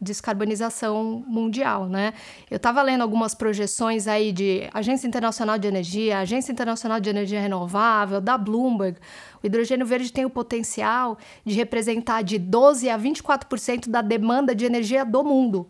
descarbonização 0.00 1.24
mundial, 1.28 1.86
né? 1.86 2.12
Eu 2.50 2.56
estava 2.56 2.82
lendo 2.82 3.02
algumas 3.02 3.36
projeções 3.36 4.08
aí 4.08 4.32
de 4.32 4.68
Agência 4.74 5.06
Internacional 5.06 5.58
de 5.58 5.68
Energia, 5.68 6.18
Agência 6.18 6.50
Internacional 6.50 6.98
de 6.98 7.08
Energia 7.08 7.40
Renovável, 7.40 8.20
da 8.20 8.36
Bloomberg. 8.36 8.98
O 9.42 9.46
hidrogênio 9.46 9.86
verde 9.86 10.12
tem 10.12 10.24
o 10.24 10.30
potencial 10.30 11.18
de 11.44 11.54
representar 11.54 12.22
de 12.22 12.38
12 12.38 12.88
a 12.88 12.98
24% 12.98 13.88
da 13.88 14.02
demanda 14.02 14.54
de 14.54 14.64
energia 14.64 15.04
do 15.04 15.22
mundo. 15.22 15.66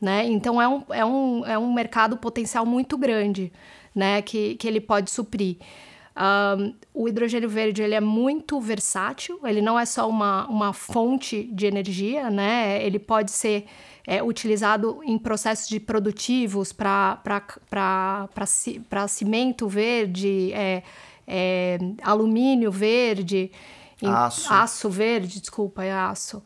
Né? 0.00 0.26
Então 0.26 0.62
é 0.62 0.68
um, 0.68 0.82
é, 0.90 1.04
um, 1.04 1.46
é 1.46 1.58
um 1.58 1.72
mercado 1.72 2.16
potencial 2.16 2.64
muito 2.64 2.96
grande 2.96 3.52
né? 3.94 4.22
que, 4.22 4.54
que 4.54 4.68
ele 4.68 4.80
pode 4.80 5.10
suprir. 5.10 5.56
Um, 6.18 6.74
o 6.92 7.08
hidrogênio 7.08 7.48
verde 7.48 7.80
ele 7.80 7.94
é 7.94 8.00
muito 8.00 8.60
versátil, 8.60 9.38
ele 9.44 9.62
não 9.62 9.78
é 9.78 9.86
só 9.86 10.08
uma, 10.08 10.48
uma 10.48 10.72
fonte 10.72 11.44
de 11.52 11.64
energia, 11.64 12.28
né? 12.28 12.84
Ele 12.84 12.98
pode 12.98 13.30
ser 13.30 13.66
é, 14.04 14.20
utilizado 14.20 15.00
em 15.04 15.16
processos 15.16 15.68
de 15.68 15.78
produtivos 15.78 16.72
para 16.72 17.20
cimento 19.06 19.68
verde, 19.68 20.52
é, 20.52 20.82
é, 21.28 21.78
alumínio 22.02 22.72
verde, 22.72 23.52
aço. 24.02 24.52
aço 24.52 24.90
verde, 24.90 25.40
desculpa, 25.40 25.84
é 25.84 25.92
aço. 25.92 26.42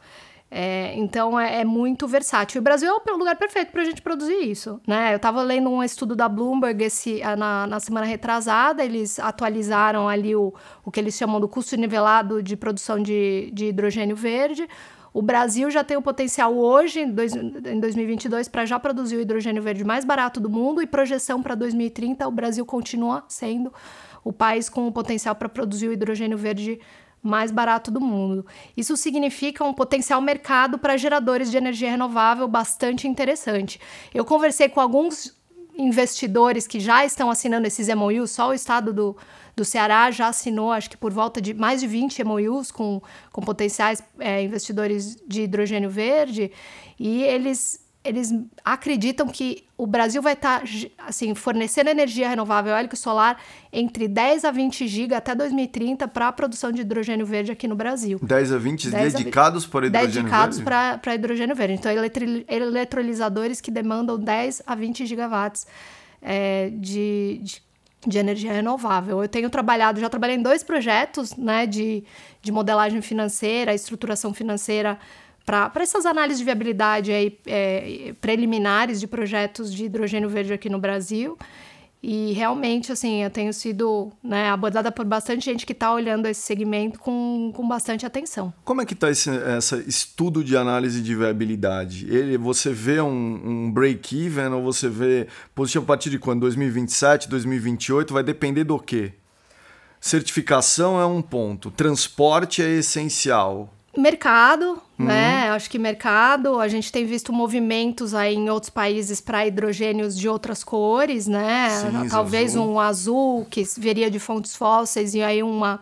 É, 0.55 0.95
então 0.99 1.41
é, 1.41 1.63
é, 1.63 1.65
muito 1.65 2.07
versátil. 2.07 2.61
O 2.61 2.63
Brasil 2.63 2.87
é 2.91 3.13
o 3.13 3.17
lugar 3.17 3.37
perfeito 3.37 3.73
para 3.73 3.81
a 3.81 3.85
gente 3.87 4.03
produzir 4.03 4.51
isso. 4.51 4.79
Né? 4.87 5.15
Eu 5.15 5.17
estava 5.17 5.41
lendo 5.41 5.71
um 5.71 5.83
estudo 5.83 6.15
da 6.15 6.29
Bloomberg 6.29 6.85
esse, 6.85 7.23
na, 7.39 7.67
na 7.67 7.81
semana 7.81 8.05
retrasada, 8.05 8.85
eles 8.85 9.19
atualizaram 9.19 10.11
ali 10.11 10.37
o, 10.37 10.53
o 10.85 10.91
que 10.91 11.01
eles 11.01 11.15
chamam 11.15 11.41
do 11.41 11.49
custo 11.49 11.75
nivelado 11.77 12.43
de 12.43 12.55
produção 12.55 13.03
de, 13.03 13.51
de 13.55 13.69
hidrogênio 13.69 14.15
verde. 14.15 14.69
O 15.15 15.23
Brasil 15.23 15.71
já 15.71 15.83
tem 15.83 15.97
o 15.97 16.03
potencial 16.03 16.55
hoje, 16.55 17.01
em, 17.01 17.11
dois, 17.11 17.35
em 17.35 17.81
2022, 17.81 18.49
para 18.49 18.67
já 18.67 18.79
produzir 18.79 19.17
o 19.17 19.21
hidrogênio 19.21 19.63
verde 19.63 19.85
mais 19.85 20.05
barato 20.05 20.39
do 20.39 20.51
mundo 20.51 20.83
e 20.83 20.87
projeção 20.87 21.43
para 21.43 21.55
2030, 21.55 22.29
o 22.29 22.31
Brasil 22.31 22.65
continua 22.67 23.25
sendo 23.27 23.73
o 24.25 24.33
país 24.33 24.69
com 24.69 24.87
o 24.87 24.93
potencial 24.93 25.35
para 25.35 25.49
produzir 25.49 25.89
o 25.89 25.93
hidrogênio 25.93 26.39
verde 26.39 26.81
mais 27.23 27.53
barato 27.53 27.91
do 27.91 28.01
mundo. 28.01 28.45
Isso 28.77 28.97
significa 28.97 29.63
um 29.65 29.73
potencial 29.73 30.21
mercado 30.21 30.79
para 30.79 30.97
geradores 30.97 31.51
de 31.51 31.57
energia 31.57 31.91
renovável 31.91 32.49
bastante 32.49 33.07
interessante. 33.07 33.81
Eu 34.13 34.25
conversei 34.25 34.69
com 34.69 34.81
alguns 34.81 35.41
investidores 35.79 36.67
que 36.67 36.81
já 36.81 37.05
estão 37.05 37.31
assinando 37.31 37.67
esses 37.67 37.89
MOUs, 37.89 38.31
só 38.31 38.49
o 38.51 38.53
estado 38.53 38.93
do, 38.93 39.17
do 39.57 39.65
Ceará 39.65 40.11
já 40.11 40.29
assinou, 40.29 40.71
acho 40.71 40.91
que 40.91 40.97
por 40.97 41.13
volta 41.13 41.41
de 41.41 41.55
mais 41.55 41.81
de 41.81 41.87
20 41.87 42.23
MOUs 42.25 42.71
com, 42.71 43.01
com 43.31 43.41
potenciais 43.41 44.03
é, 44.19 44.43
investidores 44.43 45.17
de 45.27 45.43
hidrogênio 45.43 45.89
verde, 45.89 46.53
e 46.99 47.23
eles 47.23 47.82
eles 48.05 48.35
acreditam 48.65 49.29
que 49.29 49.65
o 49.79 49.87
Brasil 49.87 50.21
vai 50.21 50.33
estar 50.33 50.61
tá, 50.61 50.67
assim, 51.07 51.35
fornecendo 51.35 51.89
energia 51.89 52.29
renovável 52.29 52.73
eólica 52.73 52.95
e 52.95 52.99
solar 52.99 53.41
entre 53.73 54.09
10 54.09 54.45
a 54.45 54.51
20 54.51 54.89
GB 54.89 55.15
até 55.15 55.35
2030 55.35 56.09
para 56.09 56.29
a 56.29 56.33
produção 56.33 56.73
de 56.73 56.81
hidrogênio 56.81 57.25
verde 57.25 57.53
aqui 57.53 57.69
no 57.69 57.77
Brasil. 57.77 58.19
10 58.21 58.53
a 58.53 58.59
20 58.59 58.91
10 58.91 59.15
dedicados 59.15 59.67
para 59.67 59.87
hidrogênio 59.87 60.13
dedicados 60.15 60.57
verde? 60.59 60.71
Dedicados 60.71 61.01
para 61.01 61.15
hidrogênio 61.15 61.57
verde. 61.57 61.75
Então, 61.75 61.93
eletrolisadores 62.49 63.61
que 63.61 63.71
demandam 63.71 64.19
10 64.19 64.63
a 64.67 64.75
20 64.75 65.07
gigawatts 65.07 65.67
é, 66.21 66.71
de, 66.75 67.41
de, 67.43 67.63
de, 68.05 68.19
energia 68.19 68.53
renovável. 68.53 69.23
Eu 69.23 69.29
tenho 69.29 69.49
trabalhado, 69.49 70.01
já 70.01 70.09
trabalhei 70.09 70.37
em 70.37 70.43
dois 70.43 70.65
projetos 70.65 71.37
né, 71.37 71.67
de, 71.67 72.03
de 72.41 72.51
modelagem 72.51 73.01
financeira, 73.01 73.73
estruturação 73.73 74.35
financeira 74.35 74.99
para 75.45 75.71
essas 75.77 76.07
análises 76.07 76.39
de 76.39 76.45
viabilidade 76.45 77.13
aí, 77.13 77.39
é, 77.47 78.15
preliminares 78.21 79.01
de 79.01 79.07
projetos 79.07 79.73
de 79.73 79.85
hidrogênio 79.85 80.29
verde 80.29 80.53
aqui 80.53 80.69
no 80.69 80.79
Brasil. 80.79 81.37
E 82.03 82.33
realmente, 82.33 82.91
assim, 82.91 83.23
eu 83.23 83.31
tenho 83.31 83.53
sido 83.53 84.11
né, 84.25 84.51
abordada 84.51 84.91
por 84.91 85.05
bastante 85.05 85.45
gente 85.45 85.65
que 85.65 85.73
está 85.73 85.95
olhando 85.95 86.27
esse 86.27 86.41
segmento 86.41 86.99
com, 86.99 87.53
com 87.55 87.69
bastante 87.69 88.05
atenção. 88.05 88.53
Como 88.65 88.83
é 88.83 88.85
que 88.85 88.95
está 88.95 89.09
esse 89.09 89.31
essa 89.31 89.77
estudo 89.87 90.43
de 90.43 90.57
análise 90.57 91.01
de 91.01 91.15
viabilidade? 91.15 92.13
Ele, 92.13 92.37
você 92.37 92.73
vê 92.73 93.01
um, 93.01 93.09
um 93.09 93.71
break-even 93.71 94.49
ou 94.49 94.65
você 94.65 94.89
vê 94.89 95.29
positivo 95.55 95.85
a 95.85 95.87
partir 95.87 96.11
de 96.11 96.19
quando? 96.19 96.41
2027, 96.41 97.29
2028? 97.29 98.13
Vai 98.13 98.25
depender 98.25 98.65
do 98.65 98.81
quê? 98.81 99.13
Certificação 100.01 101.01
é 101.01 101.07
um 101.07 101.23
ponto, 101.23 101.71
transporte 101.71 102.61
é 102.61 102.69
essencial. 102.69 103.73
Mercado, 103.97 104.83
uhum. 105.03 105.09
né? 105.09 105.51
Acho 105.51 105.71
que 105.71 105.79
mercado. 105.79 106.59
A 106.59 106.69
gente 106.69 106.91
tem 106.91 107.05
visto 107.05 107.33
movimentos 107.33 108.15
aí 108.15 108.35
em 108.35 108.51
outros 108.51 108.71
países 108.71 109.21
para 109.21 109.47
hidrogênios 109.47 110.17
de 110.17 110.29
outras 110.29 110.65
cores, 110.65 111.27
né? 111.27 111.69
Cinza, 111.71 112.09
Talvez 112.11 112.53
azul. 112.53 112.73
um 112.73 112.81
azul 112.81 113.47
que 113.51 113.63
viria 113.79 114.11
de 114.11 114.19
fontes 114.19 114.57
fósseis 114.57 115.15
e 115.15 115.23
aí 115.23 115.43
uma 115.43 115.81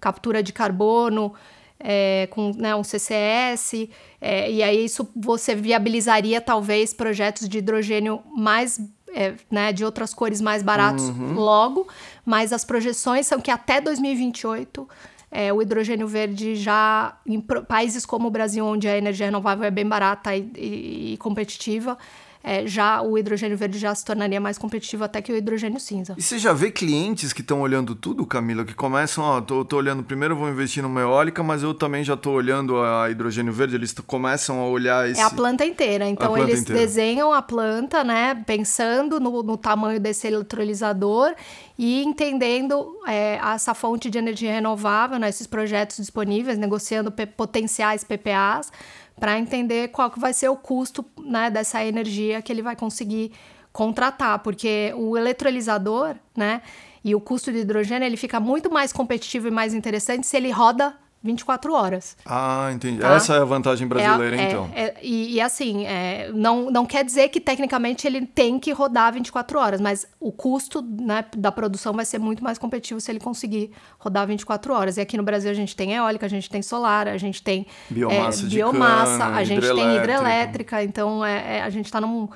captura 0.00 0.42
de 0.42 0.52
carbono 0.52 1.32
é, 1.78 2.28
com 2.30 2.52
né, 2.56 2.74
um 2.74 2.84
CCS. 2.84 3.88
É, 4.20 4.50
e 4.50 4.62
aí 4.62 4.84
isso 4.84 5.08
você 5.14 5.54
viabilizaria 5.54 6.40
talvez 6.40 6.92
projetos 6.94 7.48
de 7.48 7.58
hidrogênio 7.58 8.20
mais 8.36 8.80
é, 9.14 9.34
né, 9.50 9.72
de 9.72 9.84
outras 9.84 10.14
cores 10.14 10.40
mais 10.40 10.62
baratos 10.62 11.04
uhum. 11.04 11.34
logo, 11.34 11.86
mas 12.24 12.52
as 12.52 12.64
projeções 12.64 13.26
são 13.26 13.40
que 13.40 13.50
até 13.50 13.80
2028 13.80 14.88
é, 15.34 15.50
o 15.50 15.62
hidrogênio 15.62 16.06
verde 16.06 16.54
já 16.54 17.16
em 17.26 17.40
países 17.40 18.04
como 18.04 18.28
o 18.28 18.30
Brasil, 18.30 18.66
onde 18.66 18.86
a 18.86 18.98
energia 18.98 19.24
renovável 19.24 19.64
é 19.64 19.70
bem 19.70 19.88
barata 19.88 20.36
e, 20.36 20.52
e, 20.54 21.14
e 21.14 21.16
competitiva, 21.16 21.96
é, 22.42 22.66
já 22.66 23.00
o 23.02 23.16
hidrogênio 23.16 23.56
verde 23.56 23.78
já 23.78 23.94
se 23.94 24.04
tornaria 24.04 24.40
mais 24.40 24.58
competitivo 24.58 25.04
até 25.04 25.22
que 25.22 25.32
o 25.32 25.36
hidrogênio 25.36 25.78
cinza. 25.78 26.14
E 26.18 26.22
você 26.22 26.38
já 26.38 26.52
vê 26.52 26.70
clientes 26.70 27.32
que 27.32 27.40
estão 27.40 27.60
olhando 27.60 27.94
tudo, 27.94 28.26
Camila, 28.26 28.64
que 28.64 28.74
começam, 28.74 29.22
ó, 29.24 29.40
tô, 29.40 29.64
tô 29.64 29.76
olhando 29.76 30.02
primeiro, 30.02 30.36
vou 30.36 30.48
investir 30.48 30.82
numa 30.82 31.00
eólica, 31.00 31.42
mas 31.42 31.62
eu 31.62 31.72
também 31.72 32.02
já 32.02 32.16
tô 32.16 32.32
olhando 32.32 32.80
a 32.82 33.10
hidrogênio 33.10 33.52
verde, 33.52 33.76
eles 33.76 33.94
começam 34.06 34.60
a 34.60 34.66
olhar 34.66 35.08
esse... 35.08 35.20
É 35.20 35.24
a 35.24 35.30
planta 35.30 35.64
inteira, 35.64 36.08
então 36.08 36.32
planta 36.32 36.50
eles 36.50 36.62
inteira. 36.62 36.80
desenham 36.80 37.32
a 37.32 37.42
planta, 37.42 38.02
né, 38.02 38.42
pensando 38.46 39.20
no, 39.20 39.42
no 39.42 39.56
tamanho 39.56 40.00
desse 40.00 40.26
eletrolisador 40.26 41.34
e 41.78 42.02
entendendo 42.02 42.98
é, 43.06 43.40
essa 43.54 43.74
fonte 43.74 44.10
de 44.10 44.18
energia 44.18 44.52
renovável, 44.52 45.18
né, 45.18 45.28
esses 45.28 45.46
projetos 45.46 45.96
disponíveis, 45.96 46.58
negociando 46.58 47.12
potenciais 47.36 48.04
PPAs, 48.04 48.70
para 49.18 49.38
entender 49.38 49.88
qual 49.88 50.10
que 50.10 50.18
vai 50.18 50.32
ser 50.32 50.48
o 50.48 50.56
custo 50.56 51.04
né, 51.18 51.50
dessa 51.50 51.84
energia 51.84 52.42
que 52.42 52.52
ele 52.52 52.62
vai 52.62 52.76
conseguir 52.76 53.32
contratar, 53.72 54.40
porque 54.40 54.92
o 54.96 55.16
eletrolisador, 55.16 56.16
né, 56.36 56.60
e 57.04 57.14
o 57.14 57.20
custo 57.20 57.50
de 57.50 57.58
hidrogênio 57.58 58.06
ele 58.06 58.16
fica 58.16 58.38
muito 58.38 58.70
mais 58.70 58.92
competitivo 58.92 59.48
e 59.48 59.50
mais 59.50 59.74
interessante 59.74 60.26
se 60.26 60.36
ele 60.36 60.50
roda 60.50 60.94
24 61.22 61.72
horas. 61.72 62.16
Ah, 62.26 62.70
entendi. 62.74 62.98
Tá? 62.98 63.14
Essa 63.14 63.36
é 63.36 63.38
a 63.38 63.44
vantagem 63.44 63.86
brasileira, 63.86 64.36
é, 64.36 64.48
então. 64.48 64.70
É, 64.74 64.94
e, 65.00 65.34
e, 65.34 65.40
assim, 65.40 65.86
é, 65.86 66.30
não, 66.34 66.70
não 66.70 66.84
quer 66.84 67.04
dizer 67.04 67.28
que 67.28 67.40
tecnicamente 67.40 68.06
ele 68.06 68.26
tem 68.26 68.58
que 68.58 68.72
rodar 68.72 69.12
24 69.12 69.58
horas, 69.58 69.80
mas 69.80 70.06
o 70.18 70.32
custo 70.32 70.82
né, 70.82 71.24
da 71.36 71.52
produção 71.52 71.92
vai 71.92 72.04
ser 72.04 72.18
muito 72.18 72.42
mais 72.42 72.58
competitivo 72.58 73.00
se 73.00 73.10
ele 73.10 73.20
conseguir 73.20 73.70
rodar 73.98 74.26
24 74.26 74.72
horas. 74.74 74.96
E 74.96 75.00
aqui 75.00 75.16
no 75.16 75.22
Brasil 75.22 75.50
a 75.50 75.54
gente 75.54 75.76
tem 75.76 75.92
eólica, 75.92 76.26
a 76.26 76.28
gente 76.28 76.50
tem 76.50 76.60
solar, 76.60 77.06
a 77.06 77.18
gente 77.18 77.42
tem 77.42 77.66
biomassa, 77.88 78.44
é, 78.44 78.48
biomassa 78.48 79.18
cana, 79.18 79.36
a 79.36 79.44
gente 79.44 79.74
tem 79.74 79.96
hidrelétrica, 79.96 80.82
então 80.82 81.24
é, 81.24 81.58
é, 81.58 81.62
a 81.62 81.70
gente 81.70 81.86
está 81.86 82.00
num 82.00 82.28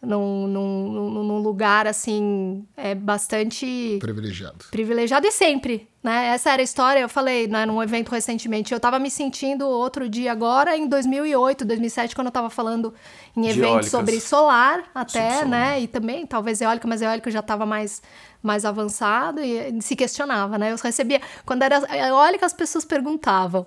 num, 0.00 0.46
num, 0.46 1.24
num, 1.24 1.38
lugar 1.38 1.86
assim 1.86 2.64
é 2.76 2.94
bastante 2.94 3.98
privilegiado. 4.00 4.66
Privilegiado 4.70 5.26
e 5.26 5.32
sempre, 5.32 5.88
né? 6.02 6.28
Essa 6.28 6.52
era 6.52 6.62
a 6.62 6.64
história, 6.64 7.00
eu 7.00 7.08
falei, 7.08 7.48
né, 7.48 7.66
num 7.66 7.82
evento 7.82 8.10
recentemente, 8.10 8.72
eu 8.72 8.78
tava 8.78 8.98
me 9.00 9.10
sentindo 9.10 9.66
outro 9.66 10.08
dia 10.08 10.30
agora 10.30 10.76
em 10.76 10.86
2008, 10.86 11.64
2007, 11.64 12.14
quando 12.14 12.28
eu 12.28 12.32
tava 12.32 12.48
falando 12.48 12.94
em 13.36 13.48
eventos 13.48 13.90
sobre 13.90 14.20
solar 14.20 14.84
até, 14.94 15.44
né? 15.44 15.80
E 15.80 15.88
também 15.88 16.24
talvez 16.26 16.60
eólica, 16.60 16.86
mas 16.86 17.02
eólica 17.02 17.30
já 17.30 17.42
tava 17.42 17.66
mais 17.66 18.00
mais 18.40 18.64
avançado 18.64 19.40
e 19.40 19.82
se 19.82 19.96
questionava, 19.96 20.56
né? 20.56 20.70
Eu 20.70 20.76
recebia 20.76 21.20
quando 21.44 21.62
era 21.62 21.82
eólica 22.08 22.46
as 22.46 22.52
pessoas 22.52 22.84
perguntavam: 22.84 23.66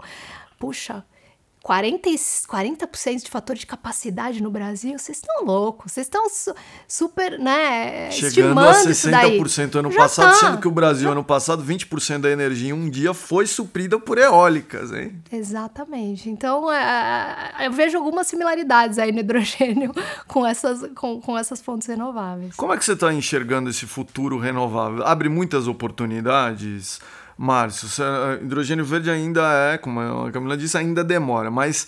"Puxa, 0.57 1.03
40, 1.63 2.09
40% 2.09 3.23
de 3.23 3.29
fator 3.29 3.55
de 3.55 3.67
capacidade 3.67 4.41
no 4.41 4.49
Brasil, 4.49 4.97
vocês 4.97 5.19
estão 5.19 5.45
loucos, 5.45 5.91
vocês 5.91 6.07
estão 6.07 6.27
su 6.27 6.53
super, 6.87 7.37
né, 7.37 8.09
Chegando 8.09 8.59
a 8.59 8.73
60% 8.73 9.75
ano 9.75 9.91
Já 9.91 9.99
passado, 9.99 10.31
tá. 10.31 10.47
sendo 10.47 10.57
que 10.59 10.67
o 10.67 10.71
Brasil, 10.71 11.05
Já. 11.05 11.11
ano 11.11 11.23
passado, 11.23 11.63
20% 11.63 12.21
da 12.21 12.31
energia 12.31 12.69
em 12.69 12.73
um 12.73 12.89
dia 12.89 13.13
foi 13.13 13.45
suprida 13.45 13.99
por 13.99 14.17
eólicas, 14.17 14.91
hein? 14.91 15.21
Exatamente. 15.31 16.29
Então, 16.29 16.71
é, 16.71 17.53
é 17.59 17.67
eu 17.67 17.71
vejo 17.71 17.97
algumas 17.97 18.25
similaridades 18.25 18.97
aí 18.97 19.11
no 19.11 19.19
hidrogênio 19.19 19.93
com 20.27 20.45
essas, 20.45 20.89
com, 20.95 21.21
com 21.21 21.37
essas 21.37 21.61
fontes 21.61 21.87
renováveis. 21.87 22.55
Como 22.55 22.73
é 22.73 22.77
que 22.77 22.83
você 22.83 22.93
está 22.93 23.13
enxergando 23.13 23.69
esse 23.69 23.85
futuro 23.85 24.39
renovável? 24.39 25.05
Abre 25.05 25.29
muitas 25.29 25.67
oportunidades? 25.67 26.99
Márcio, 27.41 27.89
hidrogênio 28.39 28.85
verde 28.85 29.09
ainda 29.09 29.41
é, 29.73 29.75
como 29.75 29.99
a 29.99 30.31
Camila 30.31 30.55
disse, 30.55 30.77
ainda 30.77 31.03
demora, 31.03 31.49
mas 31.49 31.87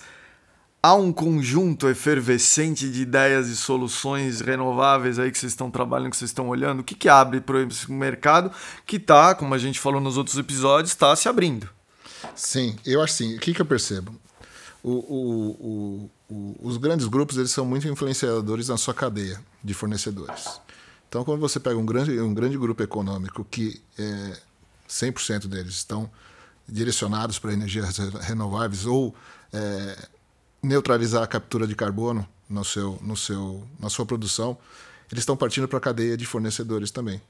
há 0.82 0.96
um 0.96 1.14
conjunto 1.14 1.88
efervescente 1.88 2.90
de 2.90 3.04
ideias 3.04 3.48
e 3.50 3.56
soluções 3.56 4.42
renováveis 4.42 5.20
aí 5.20 5.32
que 5.32 5.38
vocês 5.38 5.52
estão 5.52 5.70
trabalhando, 5.70 6.10
que 6.10 6.18
vocês 6.18 6.32
estão 6.32 6.50
olhando. 6.50 6.80
O 6.80 6.84
que, 6.84 6.96
que 6.96 7.08
abre 7.08 7.40
para 7.40 7.62
esse 7.62 7.92
mercado 7.92 8.52
que 8.84 8.96
está, 8.96 9.36
como 9.36 9.54
a 9.54 9.60
gente 9.60 9.80
falou 9.80 10.02
nos 10.02 10.18
outros 10.18 10.40
episódios, 10.40 10.90
está 10.90 11.16
se 11.16 11.30
abrindo? 11.30 11.70
Sim, 12.36 12.76
eu 12.84 13.04
acho 13.04 13.14
assim. 13.14 13.38
O 13.38 13.40
que, 13.40 13.54
que 13.54 13.62
eu 13.62 13.66
percebo? 13.68 14.12
O, 14.82 14.92
o, 14.92 16.10
o, 16.30 16.68
os 16.68 16.78
grandes 16.78 17.06
grupos 17.06 17.38
eles 17.38 17.52
são 17.52 17.64
muito 17.64 17.88
influenciadores 17.88 18.70
na 18.70 18.78
sua 18.78 18.96
cadeia 18.96 19.40
de 19.64 19.76
fornecedores. 19.76 20.60
Então, 21.08 21.24
quando 21.24 21.40
você 21.40 21.60
pega 21.60 21.78
um 21.78 21.86
grande, 21.86 22.20
um 22.20 22.34
grande 22.34 22.58
grupo 22.58 22.82
econômico 22.82 23.46
que 23.52 23.80
é, 24.00 24.38
100% 24.90 25.48
deles 25.48 25.74
estão 25.76 26.10
direcionados 26.68 27.40
para 27.40 27.54
energias 27.54 27.98
renováveis 28.22 28.86
ou 28.86 29.14
é, 29.52 30.08
neutralizar 30.62 31.24
a 31.24 31.28
captura 31.28 31.68
de 31.68 31.76
carbono 31.76 32.28
no 32.50 32.64
seu, 32.64 32.98
no 33.02 33.18
seu, 33.18 33.68
na 33.80 33.90
sua 33.90 34.06
produção, 34.06 34.58
eles 35.12 35.22
estão 35.22 35.36
partindo 35.36 35.68
para 35.68 35.78
a 35.78 35.82
cadeia 35.82 36.16
de 36.16 36.26
fornecedores 36.26 36.92
também. 36.92 37.22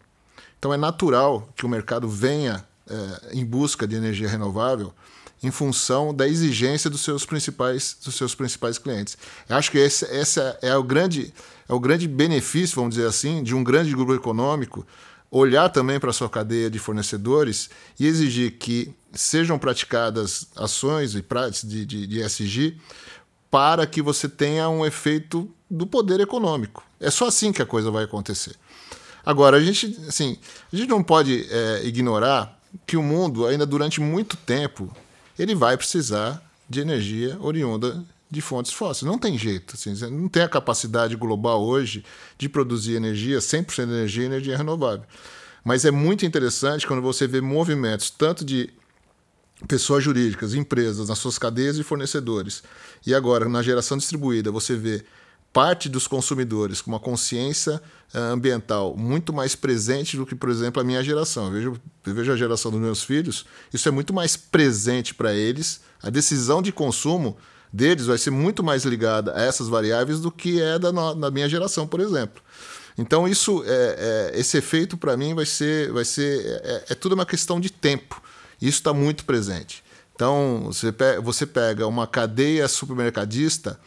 Então 0.59 0.73
é 0.73 0.77
natural 0.77 1.49
que 1.55 1.65
o 1.65 1.69
mercado 1.69 2.07
venha 2.07 2.65
é, 2.89 3.37
em 3.37 3.45
busca 3.45 3.87
de 3.87 3.95
energia 3.95 4.27
renovável 4.27 4.93
em 5.41 5.51
função 5.51 6.13
da 6.13 6.25
exigência 6.25 6.89
dos 6.89 7.01
seus 7.01 7.25
principais, 7.25 7.97
dos 8.03 8.15
seus 8.15 8.33
principais 8.33 8.77
clientes. 8.77 9.17
Eu 9.49 9.57
acho 9.57 9.69
que 9.69 9.77
esse, 9.77 10.05
esse 10.05 10.39
é, 10.61 10.75
o 10.77 10.83
grande, 10.83 11.33
é 11.67 11.73
o 11.73 11.79
grande 11.79 12.07
benefício, 12.07 12.75
vamos 12.75 12.95
dizer 12.95 13.07
assim, 13.07 13.43
de 13.43 13.53
um 13.53 13.61
grande 13.61 13.91
grupo 13.91 14.13
econômico 14.13 14.87
olhar 15.33 15.67
também 15.69 15.99
para 15.99 16.13
sua 16.13 16.29
cadeia 16.29 16.69
de 16.69 16.77
fornecedores 16.77 17.69
e 17.99 18.05
exigir 18.05 18.51
que 18.51 18.93
sejam 19.11 19.57
praticadas 19.57 20.47
ações 20.55 21.15
e 21.15 21.23
práticas 21.23 21.67
de, 21.67 21.85
de, 21.85 22.05
de 22.05 22.19
ESG 22.19 22.77
para 23.49 23.87
que 23.87 23.99
você 23.99 24.29
tenha 24.29 24.69
um 24.69 24.85
efeito 24.85 25.49
do 25.69 25.87
poder 25.87 26.19
econômico. 26.19 26.83
É 26.99 27.09
só 27.09 27.27
assim 27.27 27.51
que 27.51 27.63
a 27.63 27.65
coisa 27.65 27.89
vai 27.89 28.03
acontecer. 28.03 28.55
Agora, 29.25 29.57
a 29.57 29.59
gente, 29.59 29.99
assim, 30.07 30.37
a 30.71 30.75
gente 30.75 30.89
não 30.89 31.01
pode 31.01 31.47
é, 31.49 31.81
ignorar 31.83 32.59
que 32.85 32.95
o 32.95 33.01
mundo, 33.01 33.47
ainda 33.47 33.65
durante 33.65 33.99
muito 33.99 34.37
tempo, 34.37 34.95
ele 35.37 35.55
vai 35.55 35.75
precisar 35.77 36.43
de 36.69 36.79
energia 36.79 37.37
oriunda 37.39 38.03
de 38.33 38.41
fontes 38.41 38.73
fósseis. 38.73 39.09
Não 39.09 39.17
tem 39.17 39.37
jeito. 39.37 39.75
Assim, 39.75 39.93
não 40.11 40.27
tem 40.27 40.43
a 40.43 40.49
capacidade 40.49 41.15
global 41.15 41.63
hoje 41.63 42.03
de 42.37 42.49
produzir 42.49 42.95
energia, 42.95 43.39
100% 43.39 43.85
de 43.85 43.91
energia 43.91 44.23
e 44.23 44.25
energia 44.25 44.57
renovável. 44.57 45.05
Mas 45.63 45.85
é 45.85 45.91
muito 45.91 46.25
interessante 46.25 46.85
quando 46.85 47.01
você 47.01 47.25
vê 47.25 47.39
movimentos 47.39 48.09
tanto 48.09 48.43
de 48.43 48.69
pessoas 49.67 50.03
jurídicas, 50.03 50.53
empresas, 50.53 51.07
nas 51.07 51.19
suas 51.19 51.37
cadeias 51.37 51.77
de 51.77 51.83
fornecedores, 51.83 52.63
e 53.05 53.15
agora 53.15 53.47
na 53.47 53.61
geração 53.61 53.97
distribuída 53.97 54.51
você 54.51 54.75
vê 54.75 55.05
parte 55.53 55.87
dos 55.87 56.07
consumidores 56.07 56.81
com 56.81 56.91
uma 56.91 56.99
consciência 56.99 57.79
uh, 58.13 58.17
ambiental 58.17 58.97
muito 58.97 59.31
mais 59.31 59.55
presente 59.55 60.17
do 60.17 60.25
que, 60.25 60.33
por 60.33 60.49
exemplo, 60.49 60.81
a 60.81 60.83
minha 60.83 61.03
geração. 61.03 61.45
Eu 61.45 61.51
vejo, 61.51 61.81
eu 62.07 62.13
vejo 62.13 62.31
a 62.31 62.35
geração 62.35 62.71
dos 62.71 62.79
meus 62.81 63.03
filhos, 63.03 63.45
isso 63.71 63.87
é 63.87 63.91
muito 63.91 64.11
mais 64.11 64.35
presente 64.35 65.13
para 65.13 65.33
eles. 65.33 65.81
A 66.01 66.09
decisão 66.09 66.61
de 66.61 66.71
consumo 66.71 67.37
deles 67.73 68.05
vai 68.05 68.19
ser 68.19 68.29
muito 68.29 68.63
mais 68.63 68.85
ligada 68.85 69.33
a 69.35 69.41
essas 69.41 69.67
variáveis 69.67 70.19
do 70.19 70.31
que 70.31 70.61
é 70.61 70.77
da, 70.77 70.91
da 70.91 71.31
minha 71.31 71.49
geração, 71.49 71.87
por 71.87 71.99
exemplo. 71.99 72.41
Então 72.95 73.27
isso, 73.27 73.63
é, 73.65 74.31
é 74.33 74.39
esse 74.39 74.55
efeito 74.55 74.95
para 74.95 75.17
mim 75.17 75.33
vai 75.33 75.47
ser, 75.47 75.91
vai 75.91 76.05
ser 76.05 76.45
é, 76.63 76.85
é 76.89 76.95
tudo 76.95 77.13
uma 77.13 77.25
questão 77.25 77.59
de 77.59 77.71
tempo. 77.71 78.21
Isso 78.61 78.77
está 78.77 78.93
muito 78.93 79.25
presente. 79.25 79.83
Então 80.13 80.65
você 80.65 80.93
você 81.21 81.47
pega 81.47 81.87
uma 81.87 82.05
cadeia 82.05 82.67
supermercadista 82.67 83.79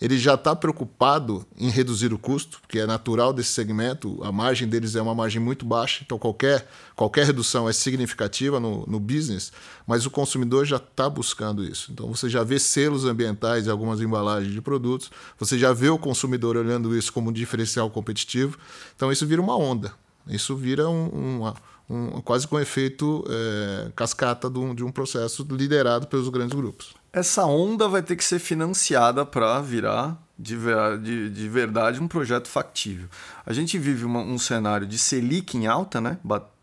ele 0.00 0.18
já 0.18 0.34
está 0.34 0.56
preocupado 0.56 1.44
em 1.58 1.68
reduzir 1.68 2.12
o 2.12 2.18
custo, 2.18 2.60
que 2.66 2.78
é 2.78 2.86
natural 2.86 3.32
desse 3.32 3.50
segmento, 3.50 4.18
a 4.24 4.32
margem 4.32 4.66
deles 4.66 4.96
é 4.96 5.02
uma 5.02 5.14
margem 5.14 5.40
muito 5.40 5.66
baixa, 5.66 6.02
então 6.04 6.18
qualquer, 6.18 6.66
qualquer 6.96 7.26
redução 7.26 7.68
é 7.68 7.72
significativa 7.72 8.58
no, 8.58 8.86
no 8.86 8.98
business, 8.98 9.52
mas 9.86 10.06
o 10.06 10.10
consumidor 10.10 10.64
já 10.64 10.76
está 10.76 11.08
buscando 11.08 11.62
isso. 11.62 11.92
Então 11.92 12.08
você 12.08 12.30
já 12.30 12.42
vê 12.42 12.58
selos 12.58 13.04
ambientais 13.04 13.66
em 13.66 13.70
algumas 13.70 14.00
embalagens 14.00 14.54
de 14.54 14.62
produtos, 14.62 15.10
você 15.38 15.58
já 15.58 15.72
vê 15.72 15.90
o 15.90 15.98
consumidor 15.98 16.56
olhando 16.56 16.96
isso 16.96 17.12
como 17.12 17.28
um 17.28 17.32
diferencial 17.32 17.90
competitivo, 17.90 18.58
então 18.96 19.12
isso 19.12 19.26
vira 19.26 19.42
uma 19.42 19.56
onda, 19.56 19.92
isso 20.26 20.56
vira 20.56 20.88
um, 20.88 21.44
um, 21.90 22.20
quase 22.22 22.48
com 22.48 22.56
um 22.56 22.60
efeito 22.60 23.22
é, 23.28 23.92
cascata 23.94 24.48
de 24.48 24.58
um, 24.58 24.74
de 24.74 24.82
um 24.82 24.90
processo 24.90 25.46
liderado 25.50 26.06
pelos 26.06 26.28
grandes 26.30 26.56
grupos 26.56 26.99
essa 27.12 27.44
onda 27.44 27.88
vai 27.88 28.02
ter 28.02 28.16
que 28.16 28.24
ser 28.24 28.38
financiada 28.38 29.26
para 29.26 29.60
virar 29.60 30.16
de, 30.38 30.56
de, 31.02 31.30
de, 31.30 31.48
verdade 31.48 32.00
um 32.00 32.08
projeto 32.08 32.48
factível. 32.48 33.08
A 33.44 33.52
gente 33.52 33.78
vive 33.78 34.04
uma, 34.04 34.20
um 34.20 34.38
cenário 34.38 34.86
de 34.86 34.98
Selic 34.98 35.56
em 35.56 35.66
alta, 35.66 36.00
né? 36.00 36.18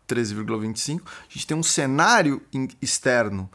13,25. 0.08 1.00
A 1.04 1.32
gente 1.32 1.46
tem 1.46 1.56
um 1.56 1.62
cenário 1.62 2.42
externo 2.80 3.48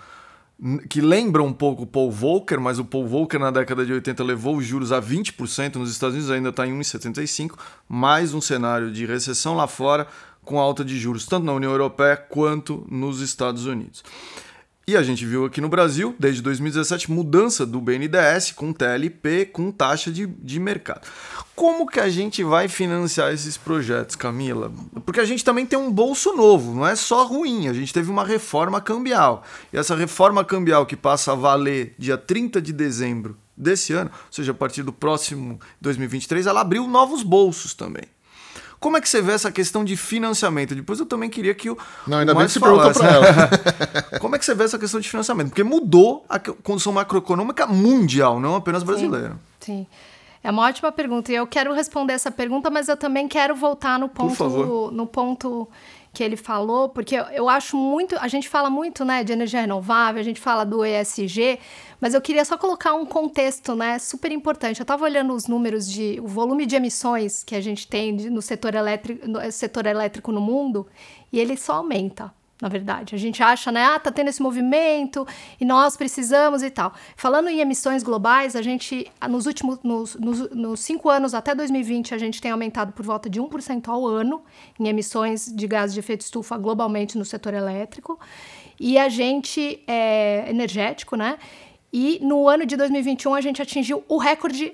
que 0.87 1.01
lembra 1.01 1.43
um 1.43 1.51
pouco 1.51 1.83
o 1.83 1.87
Paul 1.87 2.11
Volcker, 2.11 2.61
mas 2.61 2.79
o 2.79 2.85
Paul 2.85 3.07
Volcker 3.07 3.39
na 3.39 3.51
década 3.51 3.85
de 3.85 3.91
80 3.91 4.23
levou 4.23 4.57
os 4.57 4.65
juros 4.65 4.91
a 4.91 5.01
20%, 5.01 5.75
nos 5.75 5.91
Estados 5.91 6.15
Unidos 6.15 6.31
ainda 6.31 6.49
está 6.49 6.65
em 6.65 6.79
1,75%, 6.79 7.57
mais 7.89 8.33
um 8.33 8.39
cenário 8.39 8.91
de 8.91 9.05
recessão 9.05 9.55
lá 9.55 9.67
fora 9.67 10.07
com 10.43 10.59
alta 10.59 10.85
de 10.85 10.97
juros, 10.97 11.25
tanto 11.25 11.45
na 11.45 11.53
União 11.53 11.71
Europeia 11.71 12.15
quanto 12.15 12.85
nos 12.89 13.19
Estados 13.19 13.65
Unidos. 13.65 14.03
E 14.85 14.97
a 14.97 15.01
gente 15.01 15.25
viu 15.25 15.45
aqui 15.45 15.61
no 15.61 15.69
Brasil, 15.69 16.13
desde 16.19 16.41
2017, 16.41 17.09
mudança 17.09 17.65
do 17.65 17.79
BNDES 17.79 18.51
com 18.51 18.73
TLP, 18.73 19.45
com 19.45 19.71
taxa 19.71 20.11
de, 20.11 20.25
de 20.25 20.59
mercado. 20.59 21.07
Como 21.55 21.87
que 21.87 22.01
a 22.01 22.09
gente 22.09 22.43
vai 22.43 22.67
financiar 22.67 23.31
esses 23.31 23.55
projetos, 23.55 24.17
Camila? 24.17 24.69
Porque 25.05 25.21
a 25.21 25.25
gente 25.25 25.41
também 25.41 25.65
tem 25.65 25.79
um 25.79 25.89
bolso 25.89 26.35
novo, 26.35 26.75
não 26.75 26.85
é 26.85 26.97
só 26.97 27.25
ruim, 27.25 27.69
a 27.69 27.73
gente 27.73 27.93
teve 27.93 28.11
uma 28.11 28.25
reforma 28.25 28.81
cambial. 28.81 29.45
E 29.71 29.77
essa 29.77 29.95
reforma 29.95 30.43
cambial 30.43 30.85
que 30.85 30.97
passa 30.97 31.31
a 31.31 31.35
valer 31.35 31.95
dia 31.97 32.17
30 32.17 32.61
de 32.61 32.73
dezembro 32.73 33.37
desse 33.55 33.93
ano, 33.93 34.11
ou 34.13 34.33
seja, 34.33 34.51
a 34.51 34.55
partir 34.55 34.83
do 34.83 34.91
próximo 34.91 35.61
2023, 35.79 36.45
ela 36.45 36.59
abriu 36.59 36.85
novos 36.89 37.23
bolsos 37.23 37.73
também. 37.73 38.03
Como 38.83 38.97
é 38.97 39.01
que 39.01 39.07
você 39.07 39.21
vê 39.21 39.31
essa 39.31 39.49
questão 39.49 39.85
de 39.85 39.95
financiamento? 39.95 40.75
Depois 40.75 40.99
eu 40.99 41.05
também 41.05 41.29
queria 41.29 41.55
que 41.55 41.69
o. 41.69 41.77
Não, 42.05 42.17
ainda 42.17 42.35
bem 42.35 42.45
que 42.45 42.51
você 42.51 42.59
perguntou 42.59 42.91
para 42.91 43.09
ela. 43.09 43.25
Como 44.19 44.35
é 44.35 44.39
que 44.39 44.43
você 44.43 44.53
vê 44.53 44.65
essa 44.65 44.77
questão 44.77 44.99
de 44.99 45.07
financiamento? 45.07 45.47
Porque 45.47 45.63
mudou 45.63 46.25
a 46.27 46.37
condição 46.37 46.91
macroeconômica 46.91 47.65
mundial, 47.65 48.41
não 48.41 48.57
apenas 48.57 48.83
brasileira. 48.83 49.37
Sim. 49.61 49.87
sim. 49.87 49.87
É 50.43 50.51
uma 50.51 50.63
ótima 50.63 50.91
pergunta 50.91 51.31
e 51.31 51.35
eu 51.35 51.47
quero 51.47 51.73
responder 51.73 52.11
essa 52.11 52.29
pergunta, 52.29 52.69
mas 52.69 52.89
eu 52.89 52.97
também 52.97 53.25
quero 53.25 53.55
voltar 53.55 53.97
no 53.97 54.09
ponto, 54.09 54.91
no 54.91 55.07
ponto 55.07 55.69
que 56.13 56.23
ele 56.23 56.37
falou, 56.37 56.89
porque 56.89 57.15
eu 57.15 57.49
acho 57.49 57.75
muito, 57.75 58.15
a 58.19 58.27
gente 58.27 58.47
fala 58.47 58.69
muito, 58.69 59.03
né, 59.03 59.23
de 59.23 59.33
energia 59.33 59.61
renovável, 59.61 60.21
a 60.21 60.23
gente 60.23 60.39
fala 60.39 60.63
do 60.63 60.85
ESG, 60.85 61.59
mas 61.99 62.13
eu 62.13 62.21
queria 62.21 62.45
só 62.45 62.55
colocar 62.55 62.93
um 62.93 63.03
contexto, 63.03 63.75
né, 63.75 63.97
super 63.97 64.31
importante. 64.31 64.79
Eu 64.79 64.83
estava 64.83 65.03
olhando 65.03 65.33
os 65.33 65.47
números 65.47 65.89
de 65.89 66.19
o 66.21 66.27
volume 66.27 66.67
de 66.67 66.75
emissões 66.75 67.43
que 67.43 67.55
a 67.55 67.61
gente 67.61 67.87
tem 67.87 68.13
no 68.13 68.43
setor 68.43 68.75
elétrico, 68.75 69.27
no 69.27 69.51
setor 69.51 69.87
elétrico 69.87 70.31
no 70.31 70.39
mundo, 70.39 70.85
e 71.31 71.39
ele 71.39 71.57
só 71.57 71.73
aumenta 71.73 72.31
na 72.63 72.69
verdade. 72.69 73.13
A 73.13 73.17
gente 73.17 73.43
acha, 73.43 73.73
né, 73.73 73.83
ah, 73.83 73.99
tá 73.99 74.09
tendo 74.09 74.29
esse 74.29 74.41
movimento 74.41 75.27
e 75.59 75.65
nós 75.65 75.97
precisamos 75.97 76.63
e 76.63 76.69
tal. 76.69 76.93
Falando 77.17 77.49
em 77.49 77.59
emissões 77.59 78.03
globais, 78.03 78.55
a 78.55 78.61
gente, 78.61 79.05
nos 79.29 79.45
últimos, 79.45 79.79
nos, 79.83 80.15
nos, 80.15 80.49
nos 80.49 80.79
cinco 80.79 81.09
anos 81.09 81.33
até 81.33 81.53
2020, 81.53 82.15
a 82.15 82.17
gente 82.17 82.41
tem 82.41 82.51
aumentado 82.51 82.93
por 82.93 83.05
volta 83.05 83.29
de 83.29 83.41
1% 83.41 83.89
ao 83.89 84.07
ano 84.07 84.41
em 84.79 84.87
emissões 84.87 85.53
de 85.53 85.67
gases 85.67 85.93
de 85.93 85.99
efeito 85.99 86.21
estufa 86.21 86.57
globalmente 86.57 87.17
no 87.17 87.25
setor 87.25 87.53
elétrico. 87.53 88.17
E 88.79 88.97
a 88.97 89.09
gente, 89.09 89.83
é 89.85 90.45
energético, 90.49 91.17
né? 91.17 91.37
E 91.91 92.17
no 92.23 92.47
ano 92.47 92.65
de 92.65 92.77
2021 92.77 93.35
a 93.35 93.41
gente 93.41 93.61
atingiu 93.61 94.05
o 94.07 94.17
recorde 94.17 94.73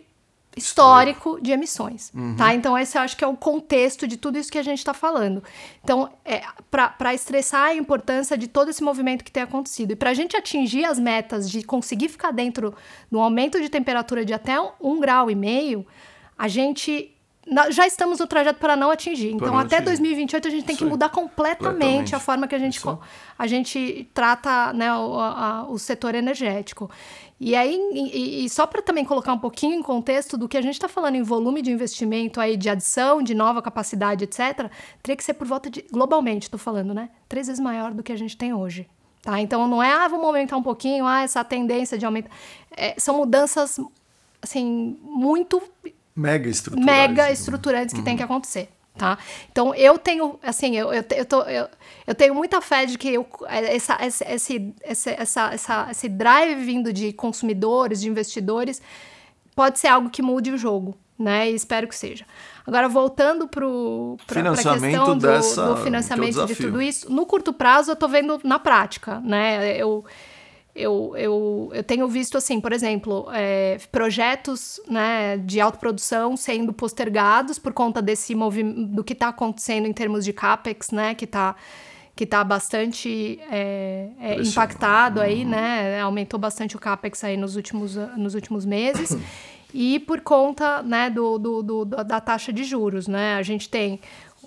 histórico 0.58 1.40
de 1.42 1.52
emissões, 1.52 2.12
uhum. 2.14 2.36
tá? 2.36 2.54
Então 2.54 2.78
esse 2.78 2.98
eu 2.98 3.02
acho 3.02 3.16
que 3.16 3.24
é 3.24 3.28
o 3.28 3.36
contexto 3.36 4.08
de 4.08 4.18
tudo 4.18 4.38
isso 4.38 4.52
que 4.52 4.58
a 4.58 4.64
gente 4.64 4.80
está 4.80 4.94
falando. 4.94 5.44
Então, 5.84 6.10
é, 6.26 6.42
para 6.70 7.14
estressar 7.14 7.68
a 7.68 7.76
importância 7.76 8.38
de 8.38 8.48
todo 8.48 8.70
esse 8.70 8.84
movimento 8.84 9.24
que 9.24 9.32
tem 9.32 9.44
acontecido. 9.44 9.92
E 9.92 9.96
para 9.96 10.10
a 10.10 10.14
gente 10.14 10.36
atingir 10.36 10.86
as 10.86 11.00
metas 11.00 11.50
de 11.50 11.64
conseguir 11.64 12.10
ficar 12.10 12.32
dentro 12.32 12.74
do 13.12 13.20
aumento 13.20 13.62
de 13.62 13.70
temperatura 13.70 14.26
de 14.26 14.34
até 14.34 14.56
um 14.82 15.00
grau 15.00 15.30
e 15.30 15.36
meio, 15.36 15.86
a 16.38 16.48
gente 16.48 17.16
já 17.72 17.88
estamos 17.88 18.20
no 18.20 18.28
trajeto 18.28 18.60
para 18.60 18.76
não 18.76 18.92
atingir. 18.92 19.32
Então, 19.32 19.48
não 19.48 19.58
até 19.58 19.78
atingir. 19.78 19.92
2028, 19.92 20.48
a 20.48 20.52
gente 20.52 20.66
tem 20.66 20.76
Isso 20.76 20.84
que 20.84 20.90
mudar 20.90 21.10
completamente 21.10 22.16
a 22.16 22.20
forma 22.20 22.48
que 22.48 22.56
a 22.56 22.60
gente, 22.60 22.82
a 23.38 23.48
gente 23.48 24.10
trata 24.14 24.74
né, 24.74 24.94
o, 24.96 25.20
a, 25.20 25.66
o 25.70 25.78
setor 25.78 26.16
energético. 26.16 26.90
E 27.40 27.56
aí, 27.56 27.80
e, 27.94 28.46
e 28.46 28.50
só 28.50 28.68
para 28.68 28.82
também 28.82 29.06
colocar 29.06 29.32
um 29.32 29.40
pouquinho 29.40 29.74
em 29.74 29.82
contexto 29.82 30.38
do 30.38 30.48
que 30.48 30.58
a 30.58 30.62
gente 30.62 30.74
está 30.74 30.90
falando 30.90 31.16
em 31.16 31.24
volume 31.24 31.62
de 31.62 31.72
investimento 31.72 32.42
aí, 32.42 32.58
de 32.58 32.70
adição, 32.70 33.22
de 33.22 33.34
nova 33.34 33.62
capacidade, 33.62 34.26
etc., 34.26 34.70
teria 35.02 35.16
que 35.16 35.24
ser 35.24 35.34
por 35.34 35.48
volta 35.48 35.70
de, 35.70 35.86
globalmente, 35.90 36.48
estou 36.48 36.60
falando, 36.60 36.94
né? 36.94 37.10
Três 37.30 37.48
vezes 37.48 37.62
maior 37.62 37.94
do 37.94 38.04
que 38.04 38.12
a 38.12 38.18
gente 38.18 38.36
tem 38.36 38.54
hoje. 38.54 38.88
Tá? 39.22 39.40
Então 39.40 39.68
não 39.68 39.82
é, 39.82 39.92
ah, 39.92 40.08
vamos 40.08 40.26
aumentar 40.26 40.58
um 40.58 40.64
pouquinho, 40.64 41.06
ah, 41.06 41.22
essa 41.22 41.44
tendência 41.44 41.98
de 41.98 42.06
aumentar. 42.06 42.30
É, 42.76 42.96
são 42.98 43.18
mudanças, 43.18 43.80
assim, 44.42 44.98
muito 45.02 45.62
mega 46.20 46.50
estruturantes, 46.50 46.94
mega 46.94 47.24
né? 47.24 47.32
estruturantes 47.32 47.94
que 47.94 48.00
uhum. 48.00 48.06
tem 48.06 48.18
que 48.18 48.24
acontecer. 48.24 48.70
Tá? 48.98 49.18
Então 49.50 49.74
eu 49.76 49.98
tenho, 49.98 50.38
assim, 50.44 50.76
eu, 50.76 50.92
eu, 50.92 51.04
eu, 51.16 51.26
tô, 51.26 51.42
eu, 51.44 51.70
eu 52.06 52.14
tenho 52.14 52.36
muita 52.36 52.60
fé 52.60 52.86
de 52.86 52.98
que 52.98 53.14
eu, 53.14 53.26
essa, 53.48 53.98
esse, 54.06 54.26
esse, 54.26 54.74
essa, 54.84 55.54
essa, 55.54 55.88
esse 55.90 56.10
drive 56.10 56.62
vindo 56.66 56.92
de 56.92 57.14
consumidores, 57.14 58.02
de 58.02 58.10
investidores, 58.10 58.82
pode 59.56 59.80
ser 59.80 59.88
algo 59.88 60.10
que 60.10 60.22
mude 60.22 60.52
o 60.52 60.58
jogo. 60.58 60.98
né? 61.20 61.52
E 61.52 61.56
espero 61.56 61.88
que 61.88 61.96
seja. 61.96 62.26
Agora, 62.66 62.88
voltando 62.88 63.48
para 63.48 63.66
a 64.52 64.56
questão 64.56 65.18
do, 65.18 65.28
dessa, 65.28 65.66
do 65.66 65.78
financiamento 65.78 66.46
de 66.46 66.56
tudo 66.56 66.82
isso, 66.82 67.12
no 67.12 67.26
curto 67.26 67.52
prazo 67.52 67.92
eu 67.92 67.94
estou 67.94 68.08
vendo 68.08 68.40
na 68.44 68.58
prática, 68.58 69.20
né? 69.20 69.76
Eu, 69.78 70.06
eu, 70.80 71.14
eu, 71.18 71.72
eu 71.74 71.84
tenho 71.84 72.08
visto, 72.08 72.38
assim, 72.38 72.62
por 72.62 72.72
exemplo, 72.72 73.28
é, 73.34 73.78
projetos 73.92 74.80
né, 74.88 75.38
de 75.38 75.60
autoprodução 75.60 76.38
sendo 76.38 76.72
postergados 76.72 77.60
por 77.60 77.74
conta 77.74 78.02
desse 78.02 78.34
movimento, 78.34 78.86
do 78.86 79.04
que 79.04 79.14
está 79.14 79.28
acontecendo 79.28 79.86
em 79.86 79.94
termos 79.94 80.24
de 80.24 80.34
CAPEX, 80.34 80.92
né? 80.92 81.14
Que 81.14 81.26
está 81.26 81.56
que 82.16 82.26
está 82.26 82.44
bastante 82.44 83.40
é, 83.50 84.10
é, 84.20 84.42
impactado 84.42 85.22
aí, 85.22 85.44
uhum. 85.44 85.52
né? 85.52 86.02
Aumentou 86.02 86.38
bastante 86.38 86.76
o 86.76 86.80
capex 86.80 87.24
aí 87.24 87.38
nos 87.38 87.56
últimos, 87.56 87.96
nos 87.96 88.36
últimos 88.36 88.66
meses. 88.66 89.18
e 89.74 90.00
por 90.00 90.20
conta 90.20 90.84
né, 90.84 91.10
do, 91.10 91.38
do, 91.38 91.64
do, 91.64 91.86
da 91.86 92.20
taxa 92.20 92.52
de 92.52 92.66
juros, 92.66 93.08
né? 93.08 93.36
A 93.36 93.42
gente 93.42 93.70
tem 93.70 94.02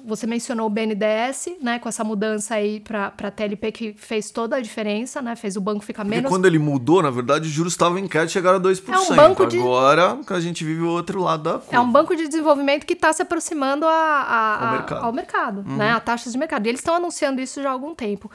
você 0.04 0.26
mencionou 0.26 0.66
o 0.66 0.70
BNDES, 0.70 1.56
né, 1.60 1.78
com 1.78 1.88
essa 1.88 2.02
mudança 2.02 2.54
aí 2.54 2.80
para 2.80 3.12
a 3.16 3.30
TLP 3.30 3.72
que 3.72 3.94
fez 3.96 4.30
toda 4.30 4.56
a 4.56 4.60
diferença, 4.60 5.22
né, 5.22 5.36
fez 5.36 5.56
o 5.56 5.60
banco 5.60 5.84
ficar 5.84 6.04
menos... 6.04 6.26
E 6.26 6.28
quando 6.28 6.46
ele 6.46 6.58
mudou, 6.58 7.02
na 7.02 7.10
verdade, 7.10 7.46
os 7.46 7.52
juros 7.52 7.72
estavam 7.72 7.98
em 7.98 8.08
queda 8.08 8.26
e 8.26 8.28
chegaram 8.28 8.58
a 8.58 8.60
2%. 8.60 8.92
É 8.92 8.98
um 8.98 9.16
banco 9.16 9.46
de... 9.46 9.58
Agora 9.58 10.18
a 10.28 10.40
gente 10.40 10.64
vive 10.64 10.82
o 10.82 10.88
outro 10.88 11.22
lado 11.22 11.42
da 11.42 11.52
curva. 11.58 11.68
É 11.70 11.80
um 11.80 11.90
banco 11.90 12.16
de 12.16 12.26
desenvolvimento 12.26 12.84
que 12.84 12.94
está 12.94 13.12
se 13.12 13.22
aproximando 13.22 13.86
a, 13.86 13.90
a, 13.90 14.66
ao 14.66 14.72
mercado, 14.72 15.04
ao 15.04 15.12
mercado 15.12 15.64
uhum. 15.66 15.76
né, 15.76 15.90
a 15.90 16.00
taxas 16.00 16.32
de 16.32 16.38
mercado. 16.38 16.66
E 16.66 16.68
eles 16.68 16.80
estão 16.80 16.94
anunciando 16.94 17.40
isso 17.40 17.62
já 17.62 17.68
há 17.68 17.72
algum 17.72 17.94
tempo. 17.94 18.30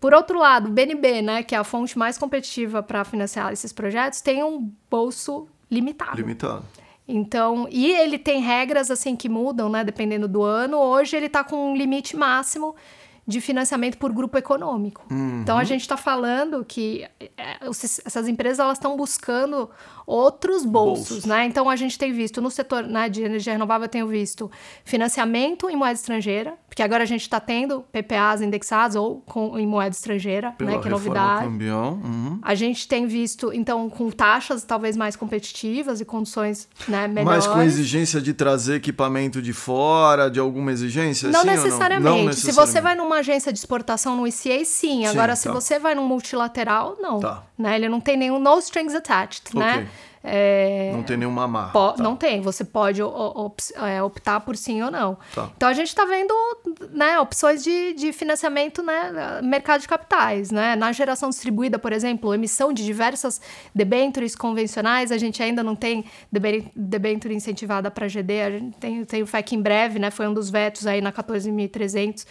Por 0.00 0.12
outro 0.12 0.38
lado, 0.38 0.68
o 0.68 0.70
BNB, 0.70 1.22
né, 1.22 1.42
que 1.42 1.54
é 1.54 1.58
a 1.58 1.64
fonte 1.64 1.98
mais 1.98 2.18
competitiva 2.18 2.82
para 2.82 3.04
financiar 3.04 3.52
esses 3.52 3.72
projetos, 3.72 4.20
tem 4.20 4.42
um 4.42 4.70
bolso 4.90 5.48
limitado. 5.70 6.16
Limitado. 6.16 6.64
Então, 7.06 7.68
e 7.70 7.90
ele 7.90 8.18
tem 8.18 8.40
regras 8.40 8.90
assim 8.90 9.14
que 9.14 9.28
mudam, 9.28 9.68
né, 9.68 9.84
dependendo 9.84 10.26
do 10.26 10.42
ano. 10.42 10.78
Hoje 10.78 11.16
ele 11.16 11.26
está 11.26 11.44
com 11.44 11.72
um 11.72 11.76
limite 11.76 12.16
máximo 12.16 12.74
de 13.26 13.40
financiamento 13.40 13.96
por 13.96 14.12
grupo 14.12 14.36
econômico. 14.36 15.06
Uhum. 15.10 15.40
Então 15.42 15.56
a 15.56 15.64
gente 15.64 15.80
está 15.80 15.96
falando 15.96 16.64
que 16.64 17.04
é, 17.18 17.58
essas 18.04 18.28
empresas 18.28 18.58
elas 18.58 18.78
estão 18.78 18.96
buscando 18.96 19.70
outros 20.06 20.64
bolsos, 20.64 21.24
né? 21.24 21.46
Então 21.46 21.70
a 21.70 21.76
gente 21.76 21.98
tem 21.98 22.12
visto 22.12 22.42
no 22.42 22.50
setor 22.50 22.84
né, 22.84 23.08
de 23.08 23.22
energia 23.22 23.52
renovável, 23.54 23.86
eu 23.86 23.88
tenho 23.88 24.06
visto 24.06 24.50
financiamento 24.84 25.70
em 25.70 25.76
moeda 25.76 25.94
estrangeira, 25.94 26.54
porque 26.68 26.82
agora 26.82 27.04
a 27.04 27.06
gente 27.06 27.22
está 27.22 27.40
tendo 27.40 27.82
PPAs 27.92 28.42
indexados 28.42 28.96
ou 28.96 29.22
com, 29.22 29.58
em 29.58 29.66
moeda 29.66 29.94
estrangeira, 29.94 30.52
Pela 30.52 30.72
né? 30.72 30.78
Que 30.78 30.88
é 30.88 30.90
novidade. 30.90 31.46
Uhum. 31.46 32.38
A 32.42 32.54
gente 32.54 32.86
tem 32.86 33.06
visto, 33.06 33.52
então, 33.52 33.88
com 33.88 34.10
taxas 34.10 34.64
talvez 34.64 34.96
mais 34.96 35.16
competitivas 35.16 36.00
e 36.00 36.04
condições 36.04 36.68
né, 36.88 37.08
melhores. 37.08 37.46
Mas 37.46 37.54
com 37.54 37.62
exigência 37.62 38.20
de 38.20 38.34
trazer 38.34 38.76
equipamento 38.76 39.40
de 39.40 39.52
fora, 39.52 40.30
de 40.30 40.38
alguma 40.38 40.72
exigência? 40.72 41.30
Não, 41.30 41.44
necessariamente. 41.44 42.04
Não? 42.04 42.18
não 42.18 42.24
necessariamente. 42.26 42.40
Se 42.40 42.52
você 42.52 42.80
vai 42.80 42.94
numa 42.94 43.13
agência 43.18 43.52
de 43.52 43.58
exportação 43.58 44.16
no 44.16 44.26
ICA, 44.26 44.64
sim. 44.64 45.06
Agora, 45.06 45.34
sim, 45.34 45.42
se 45.42 45.48
tá. 45.48 45.54
você 45.54 45.78
vai 45.78 45.94
num 45.94 46.06
multilateral, 46.06 46.96
não. 47.00 47.20
Tá. 47.20 47.42
Né? 47.56 47.76
Ele 47.76 47.88
não 47.88 48.00
tem 48.00 48.16
nenhum 48.16 48.38
no 48.38 48.58
strings 48.58 48.94
attached, 48.94 49.54
né? 49.54 49.70
okay. 49.72 49.84
né? 49.84 49.90
É, 50.26 50.90
não 50.90 51.02
tem 51.02 51.18
nenhuma 51.18 51.46
marca. 51.46 51.92
tá. 51.92 52.02
Não 52.02 52.16
tem. 52.16 52.40
Você 52.40 52.64
pode 52.64 53.02
op, 53.02 53.62
é, 53.74 54.02
optar 54.02 54.40
por 54.40 54.56
sim 54.56 54.80
ou 54.80 54.90
não. 54.90 55.18
Tá. 55.34 55.50
Então 55.54 55.68
a 55.68 55.74
gente 55.74 55.88
está 55.88 56.06
vendo 56.06 56.32
né, 56.90 57.20
opções 57.20 57.62
de, 57.62 57.92
de 57.92 58.10
financiamento, 58.10 58.82
né, 58.82 59.42
mercado 59.42 59.82
de 59.82 59.88
capitais. 59.88 60.50
Né? 60.50 60.74
Na 60.76 60.92
geração 60.92 61.28
distribuída, 61.28 61.78
por 61.78 61.92
exemplo, 61.92 62.32
emissão 62.32 62.72
de 62.72 62.82
diversas 62.82 63.38
debêntures 63.74 64.34
convencionais, 64.34 65.12
a 65.12 65.18
gente 65.18 65.42
ainda 65.42 65.62
não 65.62 65.76
tem 65.76 66.06
debênture 66.74 67.34
incentivada 67.34 67.90
para 67.90 68.08
GD. 68.08 68.40
A 68.40 68.50
gente 68.50 68.76
tem, 68.78 69.04
tem 69.04 69.22
o 69.22 69.26
FEC 69.26 69.54
em 69.54 69.60
breve, 69.60 69.98
né? 69.98 70.10
Foi 70.10 70.26
um 70.26 70.32
dos 70.32 70.48
vetos 70.48 70.86
aí 70.86 71.02
na 71.02 71.12
14.300 71.12 72.24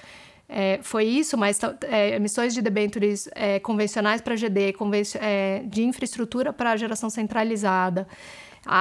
é, 0.48 0.80
foi 0.84 1.06
isso, 1.06 1.38
mas 1.38 1.60
é, 1.82 2.16
emissões 2.16 2.54
de 2.54 2.62
debêntures 2.62 3.28
é, 3.34 3.60
convencionais 3.60 4.22
para 4.22 4.36
GD, 4.36 4.76
é, 5.20 5.64
de 5.66 5.84
infraestrutura 5.84 6.52
para 6.52 6.76
geração 6.76 7.10
centralizada. 7.10 8.08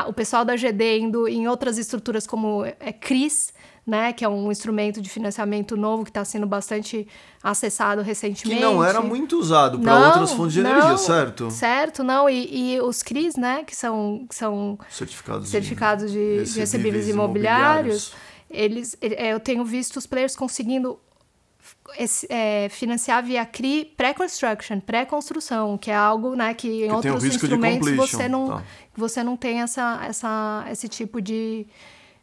o 0.07 0.13
pessoal 0.13 0.45
da 0.45 0.57
GD 0.57 0.99
indo 0.99 1.29
em 1.29 1.49
outras 1.49 1.79
estruturas 1.79 2.27
como 2.27 2.65
é, 2.65 2.93
CRIS, 2.93 3.53
né, 3.87 4.13
que 4.13 4.25
é 4.25 4.29
um 4.29 4.51
instrumento 4.51 5.01
de 5.01 5.09
financiamento 5.09 5.77
novo 5.77 6.05
que 6.05 6.11
está 6.11 6.25
sendo 6.25 6.47
bastante 6.47 7.09
acessado 7.43 8.01
recentemente. 8.01 8.61
Que 8.61 8.65
não 8.65 8.85
era 8.85 9.01
muito 9.01 9.37
usado 9.39 9.79
para 9.79 10.09
outras 10.09 10.33
fontes 10.33 10.53
de 10.55 10.63
não, 10.63 10.71
energia, 10.71 10.97
certo? 10.99 11.51
Certo, 11.51 12.05
não. 12.05 12.31
E, 12.31 12.75
e, 12.75 12.81
os 12.81 13.03
CRIs, 13.03 13.35
né, 13.35 13.65
que 13.65 13.75
são, 13.75 14.25
que 14.29 14.37
são 14.37 14.79
certificados, 14.89 15.49
certificados 15.49 16.13
de, 16.13 16.45
de 16.45 16.61
recebíveis 16.61 17.09
imobiliários, 17.09 18.13
imobiliários, 18.13 18.33
eles, 18.49 18.97
é, 19.01 19.33
eu 19.33 19.41
tenho 19.41 19.65
visto 19.65 19.97
os 19.97 20.07
players 20.07 20.37
conseguindo 20.37 20.99
é, 22.29 22.69
financiar 22.71 23.23
via 23.23 23.45
CRI 23.45 23.93
pré-construction, 23.97 24.81
pré-construção, 24.81 25.77
que 25.77 25.91
é 25.91 25.95
algo 25.95 26.35
né, 26.35 26.55
que 26.55 26.85
em 26.85 26.89
que 26.89 26.93
outros 26.93 27.25
instrumentos 27.25 27.91
você 27.93 28.29
não, 28.29 28.49
tá. 28.49 28.63
você 28.97 29.23
não 29.23 29.37
tem 29.37 29.61
essa, 29.61 30.01
essa, 30.07 30.65
esse 30.71 30.89
tipo 30.89 31.21
de, 31.21 31.67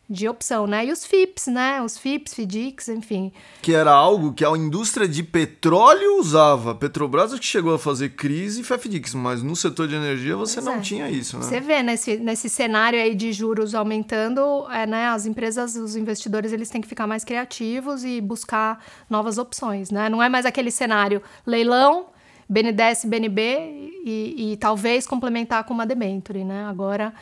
de 0.09 0.27
opção, 0.27 0.65
né? 0.65 0.87
E 0.87 0.91
os 0.91 1.05
FIPS, 1.05 1.47
né? 1.47 1.81
Os 1.83 1.97
FIPS, 1.97 2.33
FIDICs, 2.33 2.89
enfim. 2.89 3.31
Que 3.61 3.75
era 3.75 3.91
algo 3.91 4.33
que 4.33 4.43
a 4.43 4.49
indústria 4.49 5.07
de 5.07 5.21
petróleo 5.21 6.19
usava. 6.19 6.73
Petrobras 6.73 7.37
que 7.37 7.45
chegou 7.45 7.75
a 7.75 7.79
fazer 7.79 8.09
crise 8.09 8.61
e 8.61 8.63
FIDICs, 8.63 9.13
mas 9.13 9.43
no 9.43 9.55
setor 9.55 9.87
de 9.87 9.93
energia 9.93 10.35
você 10.35 10.55
pois 10.55 10.65
não 10.65 10.75
é. 10.75 10.79
tinha 10.79 11.09
isso, 11.09 11.37
né? 11.37 11.43
Você 11.43 11.59
vê 11.59 11.83
nesse, 11.83 12.17
nesse 12.17 12.49
cenário 12.49 12.99
aí 12.99 13.13
de 13.13 13.31
juros 13.31 13.75
aumentando, 13.75 14.65
é, 14.71 14.87
né? 14.87 15.09
As 15.09 15.27
empresas, 15.27 15.75
os 15.75 15.95
investidores, 15.95 16.51
eles 16.51 16.69
têm 16.69 16.81
que 16.81 16.87
ficar 16.87 17.05
mais 17.05 17.23
criativos 17.23 18.03
e 18.03 18.19
buscar 18.19 18.83
novas 19.07 19.37
opções, 19.37 19.91
né? 19.91 20.09
Não 20.09 20.23
é 20.23 20.27
mais 20.27 20.45
aquele 20.45 20.71
cenário 20.71 21.21
leilão, 21.45 22.07
BNDES, 22.49 23.05
BNB 23.05 23.41
e, 24.03 24.53
e 24.53 24.57
talvez 24.57 25.05
complementar 25.05 25.63
com 25.65 25.73
uma 25.73 25.85
debenture, 25.85 26.43
né? 26.43 26.65
Agora 26.65 27.13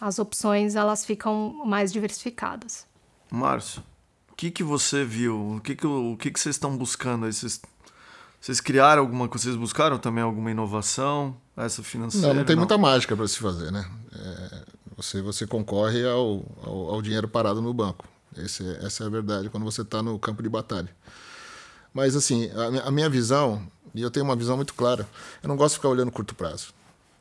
as 0.00 0.18
opções 0.18 0.74
elas 0.74 1.04
ficam 1.04 1.64
mais 1.64 1.92
diversificadas. 1.92 2.86
Márcio, 3.30 3.82
o 4.30 4.34
que, 4.34 4.50
que 4.50 4.62
você 4.62 5.04
viu? 5.04 5.56
O 5.56 5.60
que, 5.60 5.74
que, 5.74 5.86
o 5.86 6.16
que, 6.16 6.30
que 6.30 6.38
vocês 6.38 6.56
estão 6.56 6.76
buscando? 6.76 7.26
Vocês, 7.26 7.60
vocês 8.40 8.60
criaram 8.60 9.02
alguma 9.02 9.28
coisa? 9.28 9.44
Vocês 9.44 9.56
buscaram 9.56 9.98
também 9.98 10.22
alguma 10.22 10.50
inovação? 10.50 11.36
Essa 11.56 11.82
financeira? 11.82 12.28
Não, 12.28 12.34
não 12.34 12.44
tem 12.44 12.54
não. 12.54 12.60
muita 12.60 12.76
mágica 12.76 13.16
para 13.16 13.26
se 13.26 13.38
fazer, 13.38 13.72
né? 13.72 13.90
É, 14.14 14.64
você, 14.96 15.22
você 15.22 15.46
concorre 15.46 16.06
ao, 16.06 16.44
ao, 16.62 16.94
ao, 16.94 17.02
dinheiro 17.02 17.26
parado 17.26 17.62
no 17.62 17.72
banco. 17.72 18.06
Esse, 18.36 18.62
essa 18.84 19.04
é 19.04 19.06
a 19.06 19.10
verdade 19.10 19.48
quando 19.48 19.64
você 19.64 19.80
está 19.80 20.02
no 20.02 20.18
campo 20.18 20.42
de 20.42 20.48
batalha. 20.48 20.94
Mas, 21.94 22.14
assim, 22.14 22.50
a, 22.50 22.88
a 22.88 22.90
minha 22.90 23.08
visão, 23.08 23.66
e 23.94 24.02
eu 24.02 24.10
tenho 24.10 24.24
uma 24.24 24.36
visão 24.36 24.56
muito 24.56 24.74
clara, 24.74 25.08
eu 25.42 25.48
não 25.48 25.56
gosto 25.56 25.74
de 25.74 25.78
ficar 25.78 25.88
olhando 25.88 26.12
curto 26.12 26.34
prazo. 26.34 26.74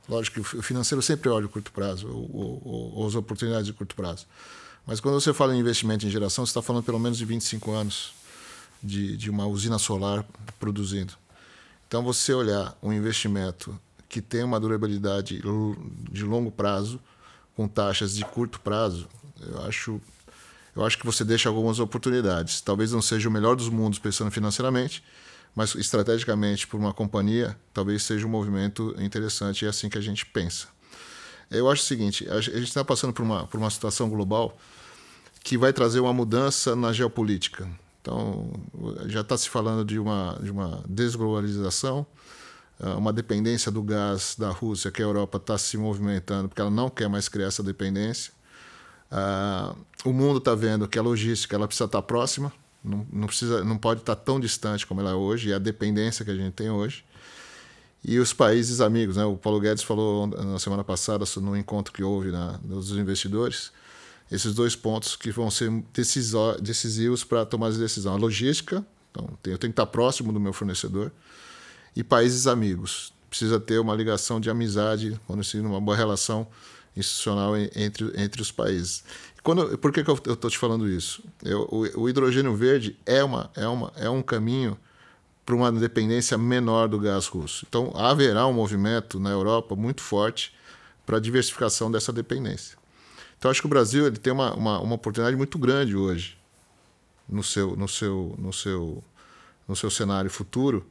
Lógico 0.08 0.44
que 0.44 0.58
o 0.58 0.62
financeiro 0.62 1.02
sempre 1.02 1.30
olha 1.30 1.46
o 1.46 1.50
curto 1.50 1.72
prazo, 1.72 2.08
ou, 2.08 2.62
ou, 2.64 2.94
ou 2.96 3.08
as 3.08 3.16
oportunidades 3.16 3.66
de 3.66 3.74
curto 3.74 3.96
prazo. 3.96 4.26
Mas 4.86 5.00
quando 5.00 5.20
você 5.20 5.34
fala 5.34 5.56
em 5.56 5.60
investimento 5.60 6.06
em 6.06 6.10
geração, 6.10 6.46
você 6.46 6.52
está 6.52 6.62
falando 6.62 6.84
pelo 6.84 7.00
menos 7.00 7.18
de 7.18 7.26
25 7.26 7.72
anos 7.72 8.14
de, 8.84 9.18
de 9.18 9.30
uma 9.30 9.48
usina 9.48 9.80
solar 9.80 10.24
produzindo. 10.60 11.14
Então, 11.88 12.04
você 12.04 12.34
olhar 12.34 12.78
um 12.84 12.94
investimento 12.94 13.80
que 14.08 14.22
tem 14.22 14.44
uma 14.44 14.60
durabilidade 14.60 15.42
de 16.12 16.24
longo 16.24 16.52
prazo, 16.52 17.00
com 17.56 17.68
taxas 17.68 18.16
de 18.16 18.26
curto 18.26 18.60
prazo, 18.60 19.08
eu 19.42 19.62
acho, 19.64 20.02
eu 20.76 20.86
acho 20.86 20.98
que 20.98 21.06
você 21.06 21.24
deixa 21.24 21.48
algumas 21.50 21.80
oportunidades. 21.80 22.62
Talvez 22.62 22.92
não 22.92 23.02
seja 23.02 23.30
o 23.30 23.32
melhor 23.32 23.56
dos 23.56 23.70
mundos 23.70 23.98
pensando 23.98 24.30
financeiramente, 24.30 25.04
mas 25.56 25.74
estrategicamente 25.76 26.68
por 26.68 26.78
uma 26.78 26.94
companhia, 26.94 27.58
talvez 27.74 28.04
seja 28.04 28.28
um 28.28 28.30
movimento 28.30 28.94
interessante 29.00 29.62
e 29.62 29.66
é 29.66 29.70
assim 29.70 29.90
que 29.90 29.98
a 29.98 30.02
gente 30.02 30.26
pensa. 30.26 30.68
Eu 31.50 31.70
acho 31.70 31.82
o 31.82 31.86
seguinte, 31.86 32.28
a 32.30 32.42
gente 32.42 32.64
está 32.64 32.84
passando 32.84 33.14
por 33.14 33.24
uma, 33.24 33.48
por 33.48 33.58
uma 33.58 33.70
situação 33.70 34.10
global 34.10 34.58
que 35.44 35.58
vai 35.58 35.72
trazer 35.72 36.00
uma 36.00 36.12
mudança 36.12 36.76
na 36.76 36.92
geopolítica. 36.92 37.70
Então, 38.02 38.52
já 39.06 39.22
está 39.22 39.38
se 39.38 39.50
falando 39.50 39.86
de 39.86 39.98
uma, 39.98 40.40
de 40.42 40.52
uma 40.52 40.84
desglobalização, 40.88 42.06
ah, 42.80 42.96
uma 42.96 43.14
dependência 43.14 43.72
do 43.72 43.82
gás 43.82 44.36
da 44.38 44.50
Rússia, 44.50 44.92
que 44.92 45.02
a 45.02 45.06
Europa 45.06 45.38
está 45.38 45.58
se 45.58 45.78
movimentando, 45.78 46.50
porque 46.50 46.62
ela 46.62 46.70
não 46.70 46.90
quer 46.90 47.08
mais 47.08 47.30
criar 47.30 47.48
essa 47.48 47.64
dependência. 47.64 48.34
Uh, 49.12 49.76
o 50.04 50.12
mundo 50.12 50.40
está 50.40 50.56
vendo 50.56 50.88
que 50.88 50.98
a 50.98 51.02
logística 51.02 51.56
ela 51.56 51.68
precisa 51.68 51.86
estar 51.86 52.02
tá 52.02 52.06
próxima, 52.06 52.52
não, 52.86 53.08
não, 53.12 53.28
precisa, 53.28 53.64
não 53.64 53.78
pode 53.78 54.02
estar 54.02 54.16
tão 54.16 54.40
distante 54.40 54.86
como 54.86 55.02
ela 55.02 55.12
é 55.12 55.14
hoje, 55.14 55.50
e 55.50 55.54
a 55.54 55.60
dependência 55.60 56.24
que 56.24 56.32
a 56.32 56.36
gente 56.36 56.54
tem 56.54 56.70
hoje. 56.70 57.04
E 58.04 58.20
os 58.20 58.32
países 58.32 58.82
amigos, 58.82 59.18
né? 59.18 59.26
o 59.26 59.36
Paulo 59.36 59.60
Guedes 59.60 59.84
falou 59.84 60.28
na 60.28 60.60
semana 60.60 60.84
passada, 60.84 61.26
no 61.38 61.58
encontro 61.58 61.92
que 61.92 62.04
houve 62.04 62.30
na, 62.30 62.60
dos 62.64 62.92
investidores, 62.92 63.72
esses 64.32 64.54
dois 64.54 64.76
pontos 64.76 65.16
que 65.16 65.32
vão 65.32 65.50
ser 65.50 65.72
decisivos 66.62 67.24
para 67.24 67.46
tomar 67.46 67.68
as 67.68 67.78
decisões. 67.78 68.16
A 68.16 68.18
logística, 68.18 68.86
então 69.10 69.28
eu 69.46 69.58
tenho 69.58 69.58
que 69.58 69.66
estar 69.68 69.88
próximo 69.88 70.32
do 70.32 70.40
meu 70.40 70.54
fornecedor, 70.54 71.12
e 71.96 72.04
países 72.04 72.46
amigos. 72.46 73.12
Precisa 73.30 73.60
ter 73.60 73.80
uma 73.80 73.96
ligação 73.96 74.40
de 74.40 74.50
amizade, 74.50 75.20
uma 75.28 75.82
boa 75.82 75.98
relação 75.98 76.48
institucional 76.96 77.58
entre, 77.58 78.12
entre 78.16 78.42
os 78.42 78.52
países. 78.52 79.04
Quando, 79.46 79.78
por 79.78 79.92
que, 79.92 80.04
que 80.04 80.10
eu 80.10 80.16
estou 80.16 80.50
te 80.50 80.58
falando 80.58 80.90
isso? 80.90 81.24
Eu, 81.44 81.70
o, 81.72 82.02
o, 82.02 82.10
hidrogênio 82.10 82.56
verde 82.56 82.98
é, 83.06 83.24
uma, 83.24 83.52
é, 83.56 83.68
uma, 83.68 83.94
é 83.96 84.10
um 84.10 84.24
caminho 84.24 84.76
para 85.46 85.54
uma 85.54 85.72
dependência 85.72 86.36
menor 86.36 86.88
do 86.88 87.00
gás 87.00 87.28
russo. 87.28 87.64
Então, 87.70 87.94
haverá 87.96 88.48
um 88.48 88.54
movimento 88.54 89.20
na 89.20 89.30
Europa 89.30 89.76
muito 89.76 90.02
forte 90.02 90.52
para 91.06 91.18
a 91.18 91.20
diversificação 91.20 91.92
dessa 91.92 92.12
dependência. 92.12 92.76
Então, 93.38 93.52
acho 93.52 93.62
que 93.62 93.68
o 93.68 93.70
Brasil 93.70 94.08
ele 94.08 94.18
tem 94.18 94.34
uma, 94.34 94.52
uma, 94.56 94.80
uma 94.80 94.96
oportunidade 94.96 95.38
muito 95.38 95.60
grande 95.60 95.96
hoje 95.96 96.36
no 97.30 97.44
seu, 97.44 97.76
no 97.76 97.88
seu, 97.88 98.34
no 98.40 98.52
seu, 98.52 99.04
no 99.68 99.76
seu 99.76 99.92
cenário 99.92 100.32
futuro, 100.32 100.84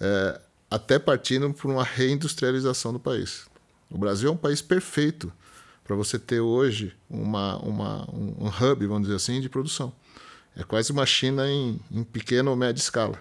é, 0.00 0.40
até 0.70 0.98
partindo 0.98 1.52
por 1.52 1.70
uma 1.70 1.84
reindustrialização 1.84 2.90
do 2.90 2.98
país. 2.98 3.44
O 3.90 3.98
Brasil 3.98 4.30
é 4.30 4.32
um 4.32 4.36
país 4.36 4.62
perfeito 4.62 5.30
para 5.92 5.96
você 5.96 6.18
ter 6.18 6.40
hoje 6.40 6.94
uma, 7.08 7.58
uma, 7.58 8.10
um 8.10 8.48
hub, 8.48 8.86
vamos 8.86 9.02
dizer 9.02 9.16
assim, 9.16 9.42
de 9.42 9.48
produção. 9.48 9.92
É 10.56 10.62
quase 10.62 10.90
uma 10.90 11.04
China 11.04 11.46
em, 11.46 11.78
em 11.90 12.02
pequena 12.02 12.50
ou 12.50 12.56
média 12.56 12.80
escala. 12.80 13.18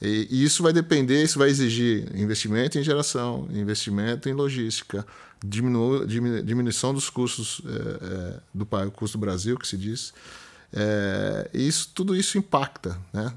E, 0.00 0.28
e, 0.30 0.44
isso 0.44 0.62
vai 0.62 0.72
depender, 0.72 1.20
isso 1.20 1.38
vai 1.38 1.48
exigir 1.48 2.08
investimento 2.16 2.78
em 2.78 2.82
geração, 2.82 3.48
investimento 3.50 4.28
em 4.28 4.32
logística, 4.32 5.04
diminu, 5.44 6.06
diminu, 6.06 6.42
diminuição 6.44 6.94
dos 6.94 7.10
custos 7.10 7.60
é, 7.66 8.36
é, 8.36 8.40
do 8.54 8.64
custo 8.92 9.18
do 9.18 9.20
Brasil, 9.20 9.58
que 9.58 9.66
se 9.66 9.76
diz. 9.76 10.14
É, 10.72 11.50
isso, 11.52 11.90
tudo 11.92 12.14
isso 12.14 12.38
impacta. 12.38 12.96
Né? 13.12 13.34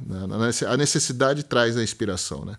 A 0.68 0.78
necessidade 0.78 1.42
traz 1.42 1.76
a 1.76 1.84
inspiração. 1.84 2.46
Né? 2.46 2.56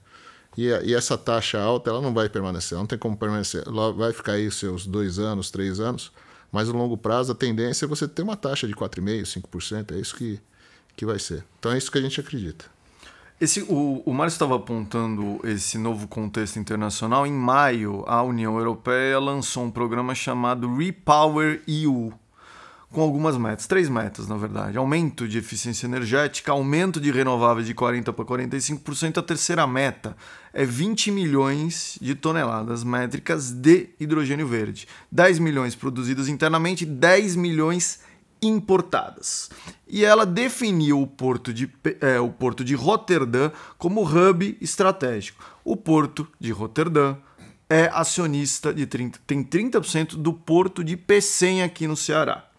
E, 0.57 0.67
e, 0.67 0.95
essa 0.95 1.19
taxa 1.19 1.61
alta 1.61 1.91
ela 1.91 2.01
não 2.01 2.15
vai 2.15 2.29
permanecer, 2.29 2.79
não 2.79 2.87
tem 2.87 2.99
como 2.99 3.17
permanecer. 3.17 3.65
Ela 3.67 3.93
vai 3.93 4.13
ficar 4.13 4.33
aí 4.33 4.51
seus 4.51 4.87
dois 4.87 5.19
anos, 5.19 5.51
três 5.51 5.81
anos, 5.81 6.13
mas 6.53 6.69
no 6.69 6.79
longo 6.79 6.97
prazo 6.97 7.33
a 7.33 7.35
tendência 7.35 7.85
é 7.85 7.89
você 7.89 8.07
ter 8.07 8.23
uma 8.23 8.37
taxa 8.37 8.67
de 8.67 8.75
4,5%, 8.75 9.43
5%, 9.51 9.95
é 9.95 9.99
isso 9.99 10.15
que, 10.15 10.41
que 10.97 11.05
vai 11.05 11.19
ser. 11.19 11.45
Então 11.59 11.73
é 11.73 11.79
isso 11.79 11.91
que 11.91 11.99
a 11.99 12.03
gente 12.03 12.21
acredita. 12.21 12.67
Esse, 13.41 13.63
o, 13.63 14.03
o 14.07 14.15
Mário 14.15 14.31
estava 14.31 14.55
apontando 14.55 15.41
esse 15.45 15.77
novo 15.77 16.07
contexto 16.07 16.59
internacional. 16.59 17.27
Em 17.27 17.33
maio, 17.33 18.05
a 18.07 18.23
União 18.23 18.57
Europeia 18.57 19.19
lançou 19.19 19.65
um 19.65 19.71
programa 19.71 20.15
chamado 20.15 20.73
Repower 20.77 21.61
EU, 21.67 22.13
com 22.95 23.03
algumas 23.03 23.37
metas, 23.37 23.67
três 23.67 23.89
metas 23.89 24.29
na 24.29 24.37
verdade: 24.37 24.79
aumento 24.79 25.29
de 25.29 25.37
eficiência 25.37 25.87
energética, 25.87 26.53
aumento 26.53 27.01
de 27.01 27.11
renováveis 27.11 27.67
de 27.67 27.75
40% 27.75 28.13
para 28.13 28.25
45%. 28.25 29.19
A 29.19 29.23
terceira 29.23 29.67
meta 29.67 30.17
é 30.53 30.65
20 30.65 31.11
milhões 31.11 31.99
de 32.01 32.15
toneladas 32.15 32.85
métricas 32.85 33.51
de 33.51 33.91
hidrogênio 33.99 34.47
verde, 34.47 34.87
10 35.11 35.41
milhões 35.41 35.75
produzidas 35.75 36.29
internamente, 36.29 36.87
10 36.87 37.37
milhões 37.37 38.01
importadas. 38.41 39.51
E 39.89 40.05
ela 40.05 40.25
definiu 40.25 41.03
o 41.03 41.07
porto 41.07 41.53
de, 41.53 41.69
é, 42.01 42.21
o 42.21 42.31
porto 42.31 42.65
de 42.65 42.75
Roterdã 42.75 43.51
como 43.77 44.03
hub 44.03 44.57
estratégico. 44.61 45.45
O 45.65 45.77
porto 45.77 46.27
de 46.39 46.53
Roterdã 46.53 47.17
é 47.69 47.91
acionista 47.93 48.73
de 48.73 48.87
30, 48.87 49.19
tem 49.27 49.43
30% 49.43 50.17
do 50.17 50.33
porto 50.33 50.85
de 50.85 50.97
Pecém 50.97 51.63
aqui 51.63 51.87
no 51.87 51.97
Ceará. 51.97 52.54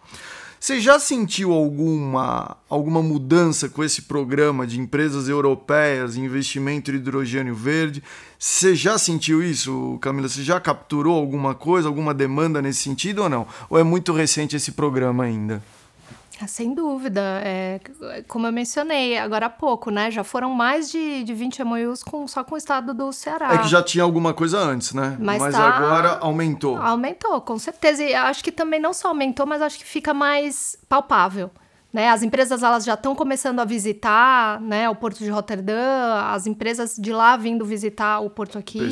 Você 0.65 0.81
já 0.81 0.97
sentiu 0.97 1.53
alguma, 1.53 2.57
alguma 2.67 2.99
mudança 2.99 3.69
com 3.69 3.83
esse 3.83 4.01
programa 4.01 4.65
de 4.65 4.79
empresas 4.79 5.29
europeias 5.29 6.17
investimento 6.17 6.89
em 6.89 6.95
hidrogênio 6.95 7.53
verde? 7.53 8.01
Você 8.39 8.73
já 8.73 8.97
sentiu 8.97 9.43
isso, 9.43 9.99
Camila? 10.01 10.27
Você 10.27 10.41
já 10.41 10.59
capturou 10.59 11.19
alguma 11.19 11.53
coisa, 11.53 11.87
alguma 11.87 12.15
demanda 12.15 12.63
nesse 12.63 12.81
sentido 12.81 13.21
ou 13.21 13.29
não? 13.29 13.45
Ou 13.69 13.77
é 13.77 13.83
muito 13.83 14.11
recente 14.11 14.55
esse 14.55 14.71
programa 14.71 15.25
ainda? 15.25 15.61
Ah, 16.41 16.47
sem 16.47 16.73
dúvida. 16.73 17.21
É, 17.43 17.79
como 18.27 18.45
eu 18.47 18.51
mencionei 18.51 19.17
agora 19.17 19.45
há 19.45 19.49
pouco, 19.49 19.89
né? 19.89 20.11
Já 20.11 20.23
foram 20.23 20.51
mais 20.51 20.91
de, 20.91 21.23
de 21.23 21.33
20 21.33 21.63
MOUs 21.63 22.03
com, 22.03 22.27
só 22.27 22.43
com 22.43 22.55
o 22.55 22.57
estado 22.57 22.93
do 22.93 23.11
Ceará. 23.13 23.53
É 23.53 23.57
que 23.59 23.67
já 23.67 23.81
tinha 23.81 24.03
alguma 24.03 24.33
coisa 24.33 24.59
antes, 24.59 24.93
né? 24.93 25.15
Mas, 25.19 25.41
mas 25.41 25.55
tá... 25.55 25.67
agora 25.67 26.17
aumentou. 26.19 26.77
Aumentou, 26.77 27.39
com 27.41 27.57
certeza. 27.57 28.03
E 28.03 28.13
acho 28.13 28.43
que 28.43 28.51
também 28.51 28.79
não 28.79 28.93
só 28.93 29.09
aumentou, 29.09 29.45
mas 29.45 29.61
acho 29.61 29.77
que 29.77 29.85
fica 29.85 30.13
mais 30.13 30.77
palpável. 30.89 31.49
Né? 31.95 32.09
As 32.09 32.23
empresas 32.23 32.61
elas 32.61 32.83
já 32.83 32.95
estão 32.95 33.15
começando 33.15 33.61
a 33.61 33.65
visitar 33.65 34.59
né, 34.59 34.89
o 34.89 34.95
Porto 34.95 35.19
de 35.19 35.29
Roterdã, 35.29 36.19
as 36.25 36.45
empresas 36.45 36.97
de 36.97 37.13
lá 37.13 37.37
vindo 37.37 37.63
visitar 37.63 38.19
o 38.19 38.29
Porto 38.29 38.57
aqui. 38.57 38.91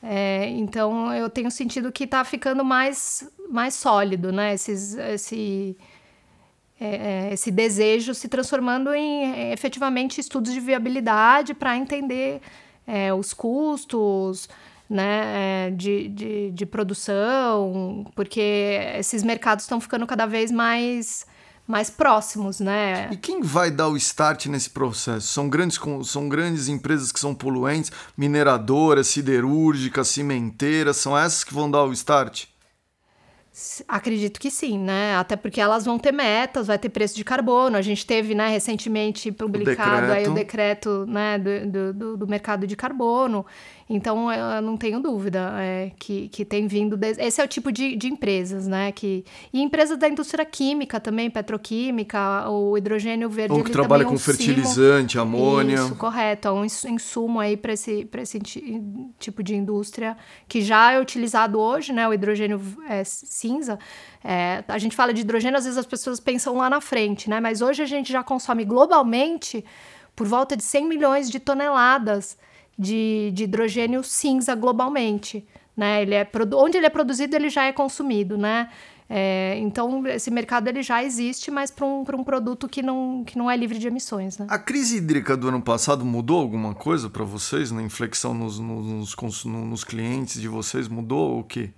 É, 0.00 0.48
então 0.50 1.12
eu 1.12 1.28
tenho 1.28 1.50
sentido 1.50 1.90
que 1.90 2.04
está 2.04 2.24
ficando 2.24 2.64
mais, 2.64 3.28
mais 3.50 3.74
sólido, 3.74 4.30
né? 4.30 4.54
Esses, 4.54 4.94
esse 4.94 5.76
é, 6.80 7.28
é, 7.28 7.34
esse 7.34 7.50
desejo 7.50 8.14
se 8.14 8.26
transformando 8.26 8.94
em 8.94 9.24
é, 9.24 9.52
efetivamente 9.52 10.18
estudos 10.18 10.52
de 10.52 10.60
viabilidade 10.60 11.52
para 11.52 11.76
entender 11.76 12.40
é, 12.86 13.12
os 13.12 13.34
custos 13.34 14.48
né, 14.88 15.66
é, 15.66 15.70
de, 15.70 16.08
de, 16.08 16.50
de, 16.50 16.66
produção, 16.66 18.10
porque 18.16 18.80
esses 18.98 19.22
mercados 19.22 19.64
estão 19.64 19.80
ficando 19.80 20.06
cada 20.06 20.26
vez 20.26 20.50
mais 20.50 21.26
mais 21.68 21.88
próximos, 21.88 22.58
né? 22.58 23.08
E 23.12 23.16
quem 23.16 23.42
vai 23.42 23.70
dar 23.70 23.86
o 23.86 23.96
start 23.96 24.46
nesse 24.46 24.68
processo? 24.68 25.28
São 25.28 25.48
grandes, 25.48 25.78
são 26.04 26.28
grandes 26.28 26.66
empresas 26.66 27.12
que 27.12 27.20
são 27.20 27.32
poluentes, 27.32 27.92
mineradoras, 28.16 29.06
siderúrgicas, 29.06 30.08
cimenteiras, 30.08 30.96
são 30.96 31.16
essas 31.16 31.44
que 31.44 31.54
vão 31.54 31.70
dar 31.70 31.84
o 31.84 31.92
start? 31.92 32.46
Acredito 33.88 34.38
que 34.38 34.48
sim, 34.48 34.78
né? 34.78 35.16
Até 35.16 35.34
porque 35.34 35.60
elas 35.60 35.84
vão 35.84 35.98
ter 35.98 36.12
metas, 36.12 36.68
vai 36.68 36.78
ter 36.78 36.88
preço 36.88 37.16
de 37.16 37.24
carbono. 37.24 37.76
A 37.76 37.82
gente 37.82 38.06
teve, 38.06 38.32
né, 38.32 38.48
recentemente 38.48 39.32
publicado 39.32 40.06
o 40.06 40.12
aí 40.12 40.28
o 40.28 40.34
decreto 40.34 41.04
né, 41.06 41.36
do, 41.36 41.92
do, 41.92 42.16
do 42.16 42.26
mercado 42.28 42.64
de 42.64 42.76
carbono. 42.76 43.44
Então, 43.92 44.32
eu 44.32 44.62
não 44.62 44.76
tenho 44.76 45.00
dúvida 45.00 45.50
é, 45.58 45.90
que, 45.98 46.28
que 46.28 46.44
tem 46.44 46.68
vindo. 46.68 46.96
De... 46.96 47.10
Esse 47.18 47.40
é 47.40 47.44
o 47.44 47.48
tipo 47.48 47.72
de, 47.72 47.96
de 47.96 48.06
empresas, 48.06 48.68
né? 48.68 48.92
Que... 48.92 49.24
E 49.52 49.60
empresas 49.60 49.98
da 49.98 50.08
indústria 50.08 50.44
química 50.44 51.00
também, 51.00 51.28
petroquímica, 51.28 52.48
o 52.48 52.78
hidrogênio 52.78 53.28
verde. 53.28 53.52
Ou 53.52 53.64
que 53.64 53.72
trabalha 53.72 54.04
é 54.04 54.06
um 54.06 54.10
com 54.10 54.18
fertilizante, 54.18 55.18
amônia. 55.18 55.74
Isso, 55.74 55.96
correto. 55.96 56.46
É 56.46 56.52
um 56.52 56.64
insumo 56.64 57.40
aí 57.40 57.56
para 57.56 57.72
esse, 57.72 58.08
esse 58.18 58.40
tipo 59.18 59.42
de 59.42 59.56
indústria 59.56 60.16
que 60.46 60.62
já 60.62 60.92
é 60.92 61.00
utilizado 61.00 61.58
hoje, 61.58 61.92
né? 61.92 62.06
O 62.06 62.14
hidrogênio 62.14 62.62
é, 62.88 63.02
cinza. 63.02 63.76
É, 64.22 64.62
a 64.68 64.78
gente 64.78 64.94
fala 64.94 65.12
de 65.12 65.22
hidrogênio, 65.22 65.58
às 65.58 65.64
vezes 65.64 65.76
as 65.76 65.86
pessoas 65.86 66.20
pensam 66.20 66.56
lá 66.56 66.70
na 66.70 66.80
frente, 66.80 67.28
né? 67.28 67.40
Mas 67.40 67.60
hoje 67.60 67.82
a 67.82 67.86
gente 67.86 68.12
já 68.12 68.22
consome 68.22 68.64
globalmente 68.64 69.64
por 70.14 70.28
volta 70.28 70.56
de 70.56 70.62
100 70.62 70.86
milhões 70.86 71.28
de 71.28 71.40
toneladas 71.40 72.38
de, 72.80 73.30
de 73.34 73.44
hidrogênio 73.44 74.02
cinza 74.02 74.54
globalmente. 74.54 75.46
Né? 75.76 76.00
Ele 76.00 76.14
é, 76.14 76.26
onde 76.54 76.78
ele 76.78 76.86
é 76.86 76.90
produzido, 76.90 77.36
ele 77.36 77.50
já 77.50 77.64
é 77.64 77.72
consumido, 77.72 78.38
né? 78.38 78.70
É, 79.12 79.58
então, 79.58 80.06
esse 80.06 80.30
mercado 80.30 80.68
ele 80.68 80.82
já 80.84 81.02
existe, 81.02 81.50
mas 81.50 81.70
para 81.70 81.84
um, 81.84 82.02
um 82.02 82.24
produto 82.24 82.68
que 82.68 82.80
não, 82.80 83.24
que 83.26 83.36
não 83.36 83.50
é 83.50 83.56
livre 83.56 83.76
de 83.76 83.88
emissões. 83.88 84.38
Né? 84.38 84.46
A 84.48 84.56
crise 84.56 84.98
hídrica 84.98 85.36
do 85.36 85.48
ano 85.48 85.60
passado 85.60 86.04
mudou 86.04 86.40
alguma 86.40 86.74
coisa 86.74 87.10
para 87.10 87.24
vocês? 87.24 87.72
Na 87.72 87.82
inflexão 87.82 88.32
nos, 88.32 88.60
nos, 88.60 89.16
nos, 89.16 89.44
nos, 89.44 89.84
clientes 89.84 90.40
de 90.40 90.46
vocês? 90.46 90.86
Mudou 90.86 91.40
o 91.40 91.44
quê? 91.44 91.70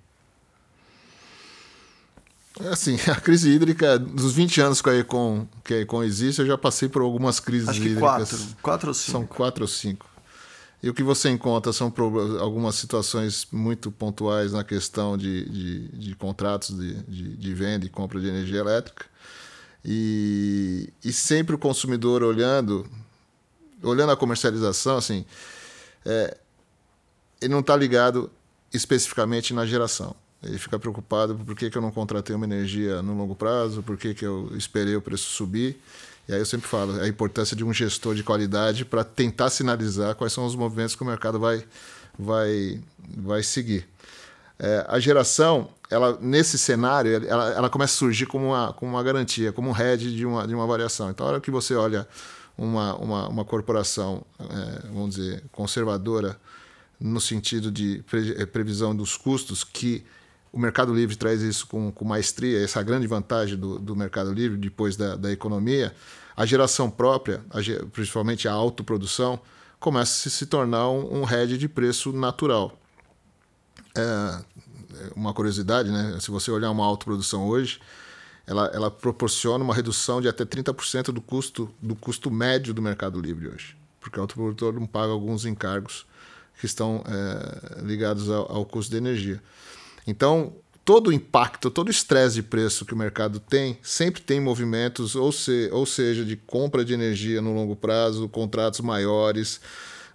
É 2.60 2.68
assim, 2.68 2.96
a 3.10 3.18
crise 3.18 3.48
hídrica, 3.48 3.98
dos 3.98 4.34
20 4.34 4.60
anos 4.60 4.82
que 4.82 4.90
a 4.90 4.94
Econ, 4.94 5.46
que 5.64 5.72
a 5.72 5.80
Econ 5.80 6.02
existe, 6.02 6.42
eu 6.42 6.46
já 6.46 6.58
passei 6.58 6.86
por 6.86 7.00
algumas 7.00 7.40
crises 7.40 7.70
Acho 7.70 7.80
que 7.80 7.88
hídricas. 7.88 8.30
Quatro, 8.30 8.56
quatro 8.62 8.88
ou 8.88 8.94
cinco. 8.94 9.10
São 9.10 9.26
quatro 9.26 9.64
ou 9.64 9.68
cinco. 9.68 10.11
E 10.82 10.90
o 10.90 10.94
que 10.94 11.02
você 11.02 11.30
encontra 11.30 11.72
são 11.72 11.92
algumas 12.40 12.74
situações 12.74 13.46
muito 13.52 13.92
pontuais 13.92 14.52
na 14.52 14.64
questão 14.64 15.16
de, 15.16 15.48
de, 15.48 15.88
de 15.88 16.14
contratos 16.16 16.76
de, 16.76 16.94
de, 17.04 17.36
de, 17.36 17.54
venda 17.54 17.86
e 17.86 17.88
compra 17.88 18.20
de 18.20 18.26
energia 18.26 18.58
elétrica. 18.58 19.06
E, 19.84 20.92
e 21.04 21.12
sempre 21.12 21.54
o 21.54 21.58
consumidor 21.58 22.24
olhando, 22.24 22.84
olhando 23.80 24.10
a 24.10 24.16
comercialização, 24.16 24.96
assim, 24.96 25.24
é, 26.04 26.36
ele 27.40 27.52
não 27.52 27.60
está 27.60 27.76
ligado 27.76 28.28
especificamente 28.72 29.54
na 29.54 29.64
geração. 29.64 30.16
Ele 30.42 30.58
fica 30.58 30.78
preocupado 30.80 31.36
por 31.36 31.54
que, 31.54 31.70
que 31.70 31.78
eu 31.78 31.82
não 31.82 31.92
contratei 31.92 32.34
uma 32.34 32.44
energia 32.44 33.00
no 33.02 33.16
longo 33.16 33.36
prazo, 33.36 33.84
por 33.84 33.96
que, 33.96 34.14
que 34.14 34.26
eu 34.26 34.50
esperei 34.56 34.96
o 34.96 35.02
preço 35.02 35.30
subir. 35.30 35.80
E 36.28 36.32
aí 36.32 36.38
eu 36.38 36.46
sempre 36.46 36.68
falo 36.68 37.00
a 37.00 37.08
importância 37.08 37.56
de 37.56 37.64
um 37.64 37.72
gestor 37.72 38.14
de 38.14 38.22
qualidade 38.22 38.84
para 38.84 39.02
tentar 39.02 39.50
sinalizar 39.50 40.14
quais 40.14 40.32
são 40.32 40.46
os 40.46 40.54
movimentos 40.54 40.94
que 40.94 41.02
o 41.02 41.06
mercado 41.06 41.38
vai, 41.38 41.64
vai, 42.18 42.80
vai 43.16 43.42
seguir. 43.42 43.88
É, 44.58 44.86
a 44.88 45.00
geração, 45.00 45.68
ela 45.90 46.16
nesse 46.20 46.56
cenário, 46.56 47.26
ela, 47.26 47.50
ela 47.50 47.70
começa 47.70 47.94
a 47.94 47.98
surgir 47.98 48.26
como 48.26 48.46
uma, 48.48 48.72
como 48.72 48.92
uma 48.92 49.02
garantia, 49.02 49.52
como 49.52 49.68
um 49.70 49.72
head 49.72 50.14
de 50.14 50.24
uma, 50.24 50.46
de 50.46 50.54
uma 50.54 50.66
variação. 50.66 51.10
Então, 51.10 51.26
a 51.26 51.30
hora 51.30 51.40
que 51.40 51.50
você 51.50 51.74
olha 51.74 52.06
uma, 52.56 52.94
uma, 52.94 53.28
uma 53.28 53.44
corporação, 53.44 54.24
é, 54.38 54.86
vamos 54.88 55.16
dizer, 55.16 55.42
conservadora, 55.50 56.38
no 57.00 57.20
sentido 57.20 57.72
de 57.72 58.04
é, 58.38 58.46
previsão 58.46 58.94
dos 58.94 59.16
custos, 59.16 59.64
que 59.64 60.04
o 60.52 60.58
Mercado 60.58 60.94
Livre 60.94 61.16
traz 61.16 61.40
isso 61.40 61.66
com, 61.66 61.90
com 61.90 62.04
maestria, 62.04 62.62
essa 62.62 62.82
grande 62.82 63.06
vantagem 63.06 63.56
do, 63.56 63.78
do 63.78 63.96
Mercado 63.96 64.32
Livre 64.32 64.58
depois 64.58 64.96
da, 64.96 65.16
da 65.16 65.32
economia, 65.32 65.94
a 66.36 66.44
geração 66.44 66.90
própria, 66.90 67.42
a, 67.50 67.58
principalmente 67.90 68.46
a 68.46 68.52
autoprodução, 68.52 69.40
começa 69.80 70.28
a 70.28 70.30
se 70.30 70.46
tornar 70.46 70.90
um, 70.90 71.20
um 71.20 71.24
head 71.24 71.56
de 71.56 71.68
preço 71.68 72.12
natural. 72.12 72.78
É, 73.96 74.44
uma 75.16 75.32
curiosidade, 75.32 75.90
né? 75.90 76.18
se 76.20 76.30
você 76.30 76.50
olhar 76.50 76.70
uma 76.70 76.84
autoprodução 76.84 77.46
hoje, 77.46 77.80
ela, 78.46 78.70
ela 78.74 78.90
proporciona 78.90 79.64
uma 79.64 79.74
redução 79.74 80.20
de 80.20 80.28
até 80.28 80.44
30% 80.44 81.06
do 81.06 81.20
custo, 81.20 81.72
do 81.80 81.94
custo 81.94 82.30
médio 82.30 82.74
do 82.74 82.82
Mercado 82.82 83.20
Livre 83.20 83.48
hoje, 83.48 83.76
porque 84.00 84.18
o 84.18 84.22
autoprodutor 84.22 84.74
não 84.74 84.86
paga 84.86 85.12
alguns 85.12 85.44
encargos 85.44 86.04
que 86.58 86.66
estão 86.66 87.02
é, 87.06 87.82
ligados 87.82 88.28
ao, 88.28 88.52
ao 88.52 88.66
custo 88.66 88.90
de 88.90 88.98
energia. 88.98 89.42
Então, 90.06 90.54
todo 90.84 91.08
o 91.08 91.12
impacto, 91.12 91.70
todo 91.70 91.88
o 91.88 91.90
estresse 91.90 92.36
de 92.36 92.42
preço 92.42 92.84
que 92.84 92.94
o 92.94 92.96
mercado 92.96 93.38
tem, 93.38 93.78
sempre 93.82 94.20
tem 94.20 94.40
movimentos, 94.40 95.14
ou, 95.14 95.30
se, 95.30 95.68
ou 95.72 95.86
seja, 95.86 96.24
de 96.24 96.36
compra 96.36 96.84
de 96.84 96.92
energia 96.92 97.40
no 97.40 97.54
longo 97.54 97.76
prazo, 97.76 98.28
contratos 98.28 98.80
maiores, 98.80 99.60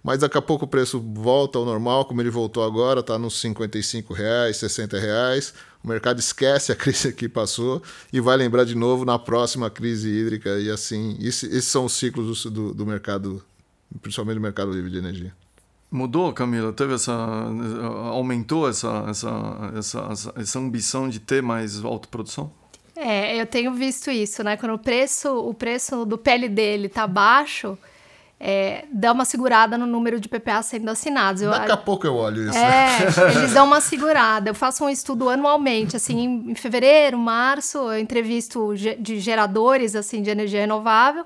mas 0.02 0.20
daqui 0.20 0.38
a 0.38 0.42
pouco 0.42 0.64
o 0.64 0.68
preço 0.68 1.00
volta 1.00 1.58
ao 1.58 1.64
normal, 1.64 2.04
como 2.04 2.20
ele 2.20 2.30
voltou 2.30 2.62
agora, 2.62 3.00
está 3.00 3.18
nos 3.18 3.38
55 3.40 4.14
reais, 4.14 4.56
60 4.58 4.98
reais. 4.98 5.52
O 5.82 5.88
mercado 5.88 6.18
esquece 6.18 6.72
a 6.72 6.76
crise 6.76 7.12
que 7.12 7.28
passou 7.28 7.82
e 8.12 8.20
vai 8.20 8.36
lembrar 8.36 8.64
de 8.64 8.74
novo 8.74 9.04
na 9.04 9.18
próxima 9.18 9.70
crise 9.70 10.08
hídrica 10.08 10.58
e 10.58 10.70
assim. 10.70 11.16
esses 11.20 11.64
são 11.64 11.84
os 11.84 11.92
ciclos 11.92 12.44
do, 12.44 12.50
do, 12.50 12.74
do 12.74 12.86
mercado, 12.86 13.44
principalmente 14.00 14.36
do 14.36 14.40
mercado 14.40 14.72
livre 14.72 14.90
de 14.90 14.98
energia. 14.98 15.34
Mudou, 15.90 16.32
Camila? 16.32 16.72
Teve 16.72 16.94
essa. 16.94 17.12
aumentou 18.12 18.68
essa, 18.68 19.06
essa, 19.08 19.30
essa, 19.76 20.32
essa 20.36 20.58
ambição 20.58 21.08
de 21.08 21.18
ter 21.18 21.42
mais 21.42 21.82
autoprodução? 21.82 22.52
É, 22.94 23.40
eu 23.40 23.46
tenho 23.46 23.72
visto 23.72 24.10
isso, 24.10 24.42
né? 24.42 24.56
Quando 24.56 24.74
o 24.74 24.78
preço, 24.78 25.30
o 25.30 25.54
preço 25.54 26.04
do 26.04 26.18
PLD 26.18 26.60
ele 26.60 26.88
tá 26.88 27.06
baixo, 27.06 27.78
é, 28.38 28.84
dá 28.92 29.12
uma 29.12 29.24
segurada 29.24 29.78
no 29.78 29.86
número 29.86 30.20
de 30.20 30.28
PPA 30.28 30.60
sendo 30.62 30.90
assinados. 30.90 31.40
Eu, 31.40 31.50
Daqui 31.50 31.72
a 31.72 31.76
pouco 31.76 32.06
eu 32.06 32.16
olho 32.16 32.50
isso. 32.50 32.58
É, 32.58 32.98
eles 33.38 33.54
dão 33.54 33.66
uma 33.66 33.80
segurada. 33.80 34.50
Eu 34.50 34.54
faço 34.54 34.84
um 34.84 34.90
estudo 34.90 35.30
anualmente, 35.30 35.96
assim, 35.96 36.18
em, 36.18 36.50
em 36.50 36.54
fevereiro, 36.54 37.16
março, 37.16 37.78
eu 37.78 37.98
entrevisto 37.98 38.74
de 38.74 39.20
geradores, 39.20 39.94
assim, 39.96 40.20
de 40.20 40.28
energia 40.28 40.60
renovável 40.60 41.24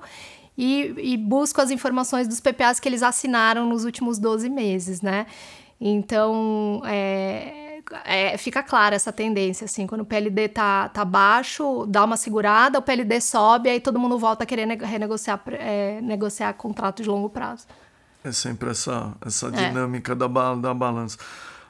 e, 0.57 0.93
e 0.97 1.17
busco 1.17 1.61
as 1.61 1.71
informações 1.71 2.27
dos 2.27 2.39
PPAs 2.39 2.79
que 2.79 2.87
eles 2.87 3.03
assinaram 3.03 3.67
nos 3.67 3.85
últimos 3.85 4.19
12 4.19 4.49
meses, 4.49 5.01
né? 5.01 5.25
Então, 5.79 6.81
é, 6.85 7.81
é, 8.05 8.37
fica 8.37 8.63
clara 8.63 8.95
essa 8.95 9.11
tendência, 9.11 9.65
assim, 9.65 9.85
quando 9.85 10.01
o 10.01 10.05
PLD 10.05 10.47
tá, 10.49 10.89
tá 10.89 11.03
baixo, 11.03 11.85
dá 11.87 12.03
uma 12.03 12.15
segurada, 12.15 12.79
o 12.79 12.81
PLD 12.81 13.19
sobe, 13.19 13.69
aí 13.69 13.79
todo 13.79 13.99
mundo 13.99 14.17
volta 14.17 14.43
a 14.43 14.47
querer 14.47 14.67
renegociar 14.81 15.41
é, 15.47 15.99
negociar 16.01 16.53
contrato 16.53 17.03
de 17.03 17.09
longo 17.09 17.29
prazo. 17.29 17.65
É 18.23 18.31
sempre 18.31 18.69
essa, 18.69 19.13
essa 19.25 19.47
é. 19.47 19.51
dinâmica 19.51 20.15
da, 20.15 20.27
da 20.27 20.73
balança. 20.73 21.17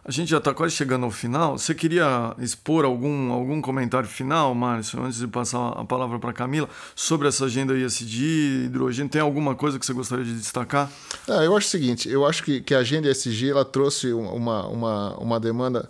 A 0.06 0.12
gente 0.12 0.30
já 0.30 0.38
está 0.38 0.54
quase 0.54 0.76
chegando 0.76 1.06
ao 1.06 1.12
final. 1.12 1.58
Você 1.58 1.74
queria 1.74 2.36
expor 2.38 2.84
algum, 2.84 3.32
algum 3.32 3.62
comentário 3.62 4.08
final, 4.08 4.54
Márcio, 4.54 5.02
antes 5.02 5.20
de 5.20 5.28
passar 5.28 5.70
a 5.70 5.86
palavra 5.86 6.20
para 6.20 6.34
Camila, 6.34 6.68
sobre 6.94 7.30
essa 7.30 7.46
agenda 7.46 7.74
ISD, 7.74 8.66
hidrogênio? 8.66 9.10
Tem 9.10 9.22
alguma 9.22 9.56
coisa 9.56 9.80
que 9.80 9.86
você 9.86 9.94
gostaria 9.94 10.26
de 10.26 10.34
destacar? 10.34 10.92
Ah, 11.28 11.44
eu 11.44 11.56
acho 11.56 11.68
o 11.68 11.70
seguinte: 11.70 12.10
eu 12.10 12.26
acho 12.26 12.44
que, 12.44 12.60
que 12.60 12.76
a 12.76 12.80
agenda 12.80 13.10
ISG 13.10 13.52
ela 13.52 13.64
trouxe 13.64 14.12
uma, 14.12 14.68
uma, 14.68 15.18
uma 15.18 15.40
demanda 15.40 15.90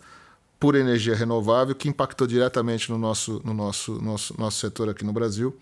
por 0.59 0.75
energia 0.75 1.15
renovável 1.15 1.73
que 1.73 1.89
impactou 1.89 2.27
diretamente 2.27 2.91
no 2.91 2.99
nosso, 2.99 3.41
no 3.43 3.53
nosso, 3.53 3.99
nosso, 3.99 4.39
nosso 4.39 4.59
setor 4.59 4.89
aqui 4.89 5.03
no 5.03 5.11
Brasil. 5.11 5.57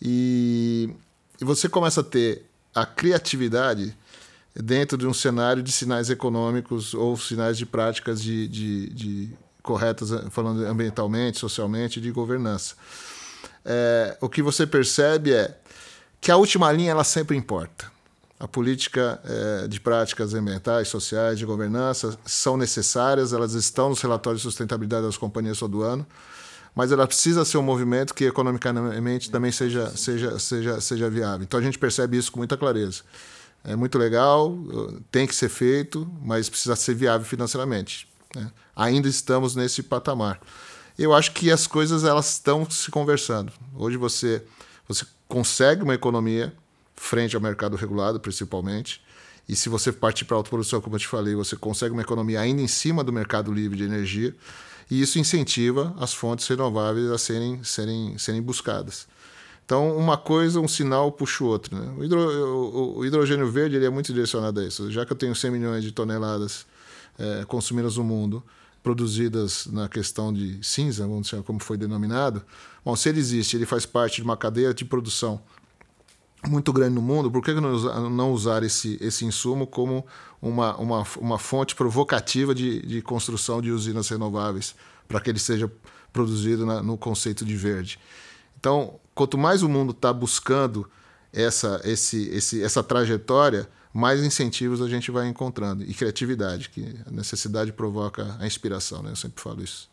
E, 0.00 0.88
e 1.40 1.44
você 1.44 1.68
começa 1.68 2.00
a 2.00 2.04
ter 2.04 2.46
a 2.74 2.86
criatividade 2.86 3.94
dentro 4.54 4.98
de 4.98 5.06
um 5.06 5.14
cenário 5.14 5.62
de 5.62 5.72
sinais 5.72 6.10
econômicos 6.10 6.94
ou 6.94 7.16
sinais 7.16 7.56
de 7.56 7.64
práticas 7.64 8.22
de, 8.22 8.46
de, 8.48 8.90
de 8.90 9.30
corretas, 9.62 10.12
eh, 10.12 10.24
falando 10.30 10.64
ambientalmente, 10.64 11.38
socialmente, 11.38 12.00
de 12.00 12.10
governança. 12.10 12.74
É, 13.64 14.16
o 14.20 14.28
que 14.28 14.42
você 14.42 14.66
percebe 14.66 15.32
é 15.32 15.56
que 16.20 16.30
a 16.30 16.36
última 16.36 16.70
linha 16.70 16.90
ela 16.90 17.04
sempre 17.04 17.36
importa. 17.36 17.90
A 18.38 18.48
política 18.48 19.20
é, 19.24 19.68
de 19.68 19.80
práticas 19.80 20.34
ambientais, 20.34 20.88
sociais, 20.88 21.38
de 21.38 21.46
governança 21.46 22.18
são 22.26 22.56
necessárias, 22.56 23.32
elas 23.32 23.54
estão 23.54 23.88
nos 23.88 24.00
relatórios 24.00 24.42
de 24.42 24.48
sustentabilidade 24.48 25.06
das 25.06 25.16
companhias 25.16 25.58
todo 25.58 25.82
ano, 25.82 26.04
mas 26.74 26.90
ela 26.90 27.06
precisa 27.06 27.44
ser 27.44 27.58
um 27.58 27.62
movimento 27.62 28.12
que 28.12 28.24
economicamente 28.24 29.30
também 29.30 29.52
seja, 29.52 29.96
seja, 29.96 30.40
seja, 30.40 30.80
seja 30.80 31.08
viável. 31.08 31.44
Então 31.44 31.60
a 31.60 31.62
gente 31.62 31.78
percebe 31.78 32.16
isso 32.16 32.32
com 32.32 32.38
muita 32.38 32.56
clareza 32.56 33.04
é 33.64 33.76
muito 33.76 33.98
legal, 33.98 34.56
tem 35.10 35.26
que 35.26 35.34
ser 35.34 35.48
feito, 35.48 36.10
mas 36.22 36.48
precisa 36.48 36.74
ser 36.74 36.94
viável 36.94 37.26
financeiramente. 37.26 38.08
Né? 38.34 38.50
Ainda 38.74 39.08
estamos 39.08 39.54
nesse 39.54 39.82
patamar. 39.82 40.40
Eu 40.98 41.14
acho 41.14 41.32
que 41.32 41.50
as 41.50 41.66
coisas 41.66 42.04
elas 42.04 42.32
estão 42.32 42.68
se 42.68 42.90
conversando. 42.90 43.52
Hoje 43.74 43.96
você 43.96 44.42
você 44.88 45.06
consegue 45.28 45.82
uma 45.82 45.94
economia 45.94 46.52
frente 46.94 47.34
ao 47.34 47.42
mercado 47.42 47.76
regulado, 47.76 48.20
principalmente. 48.20 49.02
E 49.48 49.56
se 49.56 49.68
você 49.68 49.90
partir 49.90 50.24
para 50.24 50.36
a 50.36 50.38
autoprodução, 50.38 50.80
como 50.80 50.96
eu 50.96 51.00
te 51.00 51.08
falei, 51.08 51.34
você 51.34 51.56
consegue 51.56 51.92
uma 51.92 52.02
economia 52.02 52.40
ainda 52.40 52.60
em 52.60 52.68
cima 52.68 53.02
do 53.02 53.12
mercado 53.12 53.52
livre 53.52 53.78
de 53.78 53.84
energia. 53.84 54.34
E 54.90 55.00
isso 55.00 55.18
incentiva 55.18 55.94
as 55.98 56.12
fontes 56.12 56.46
renováveis 56.46 57.10
a 57.10 57.18
serem, 57.18 57.62
serem, 57.64 58.18
serem 58.18 58.42
buscadas. 58.42 59.06
Então, 59.72 59.96
uma 59.96 60.18
coisa, 60.18 60.60
um 60.60 60.68
sinal 60.68 61.10
puxa 61.10 61.42
o 61.42 61.46
outro. 61.46 61.74
Né? 61.74 61.94
O, 61.96 62.04
hidro, 62.04 62.20
o, 62.20 62.98
o, 62.98 63.06
hidrogênio 63.06 63.50
verde 63.50 63.74
ele 63.74 63.86
é 63.86 63.88
muito 63.88 64.12
direcionado 64.12 64.60
a 64.60 64.64
isso. 64.66 64.90
Já 64.90 65.06
que 65.06 65.14
eu 65.14 65.16
tenho 65.16 65.34
100 65.34 65.50
milhões 65.50 65.82
de 65.82 65.90
toneladas 65.92 66.66
é, 67.18 67.46
consumidas 67.46 67.96
no 67.96 68.04
mundo, 68.04 68.42
produzidas 68.82 69.66
na 69.72 69.88
questão 69.88 70.30
de 70.30 70.58
cinza, 70.62 71.06
vamos 71.06 71.26
dizer 71.28 71.42
como 71.44 71.58
foi 71.58 71.78
denominado, 71.78 72.44
bom, 72.84 72.94
se 72.94 73.08
ele 73.08 73.18
existe, 73.18 73.56
ele 73.56 73.64
faz 73.64 73.86
parte 73.86 74.16
de 74.16 74.24
uma 74.24 74.36
cadeia 74.36 74.74
de 74.74 74.84
produção 74.84 75.40
muito 76.46 76.70
grande 76.70 76.94
no 76.94 77.00
mundo, 77.00 77.30
por 77.30 77.42
que 77.42 77.54
não 77.54 78.30
usar 78.30 78.62
esse, 78.62 78.98
esse 79.00 79.24
insumo 79.24 79.66
como 79.66 80.04
uma, 80.42 80.76
uma, 80.76 81.02
uma 81.18 81.38
fonte 81.38 81.74
provocativa 81.74 82.54
de, 82.54 82.82
de 82.82 83.00
construção 83.00 83.62
de 83.62 83.70
usinas 83.70 84.06
renováveis, 84.10 84.74
para 85.08 85.18
que 85.18 85.30
ele 85.30 85.38
seja 85.38 85.72
produzido 86.12 86.66
na, 86.66 86.82
no 86.82 86.98
conceito 86.98 87.42
de 87.42 87.56
verde? 87.56 87.98
Então, 88.62 89.00
quanto 89.12 89.36
mais 89.36 89.64
o 89.64 89.68
mundo 89.68 89.90
está 89.90 90.12
buscando 90.12 90.88
essa, 91.32 91.80
esse, 91.82 92.28
esse, 92.28 92.62
essa 92.62 92.80
trajetória, 92.80 93.68
mais 93.92 94.22
incentivos 94.22 94.80
a 94.80 94.88
gente 94.88 95.10
vai 95.10 95.26
encontrando. 95.26 95.82
E 95.82 95.92
criatividade, 95.92 96.68
que 96.68 96.96
a 97.04 97.10
necessidade 97.10 97.72
provoca 97.72 98.36
a 98.38 98.46
inspiração, 98.46 99.02
né? 99.02 99.10
Eu 99.10 99.16
sempre 99.16 99.42
falo 99.42 99.64
isso. 99.64 99.90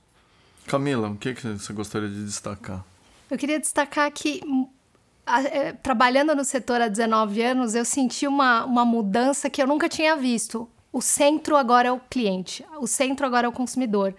Camila, 0.67 1.09
o 1.09 1.17
que, 1.17 1.33
que 1.33 1.41
você 1.41 1.73
gostaria 1.73 2.07
de 2.07 2.23
destacar? 2.23 2.85
Eu 3.31 3.39
queria 3.39 3.59
destacar 3.59 4.11
que, 4.11 4.39
é, 5.51 5.73
trabalhando 5.73 6.35
no 6.35 6.45
setor 6.45 6.79
há 6.79 6.87
19 6.87 7.41
anos, 7.41 7.73
eu 7.73 7.83
senti 7.83 8.27
uma, 8.27 8.65
uma 8.65 8.85
mudança 8.85 9.49
que 9.49 9.63
eu 9.63 9.65
nunca 9.65 9.89
tinha 9.89 10.15
visto 10.15 10.69
o 10.91 11.01
centro 11.01 11.55
agora 11.55 11.89
é 11.89 11.91
o 11.91 11.99
cliente, 11.99 12.65
o 12.79 12.87
centro 12.87 13.23
agora 13.23 13.45
é 13.45 13.49
o 13.49 13.51
consumidor. 13.51 14.15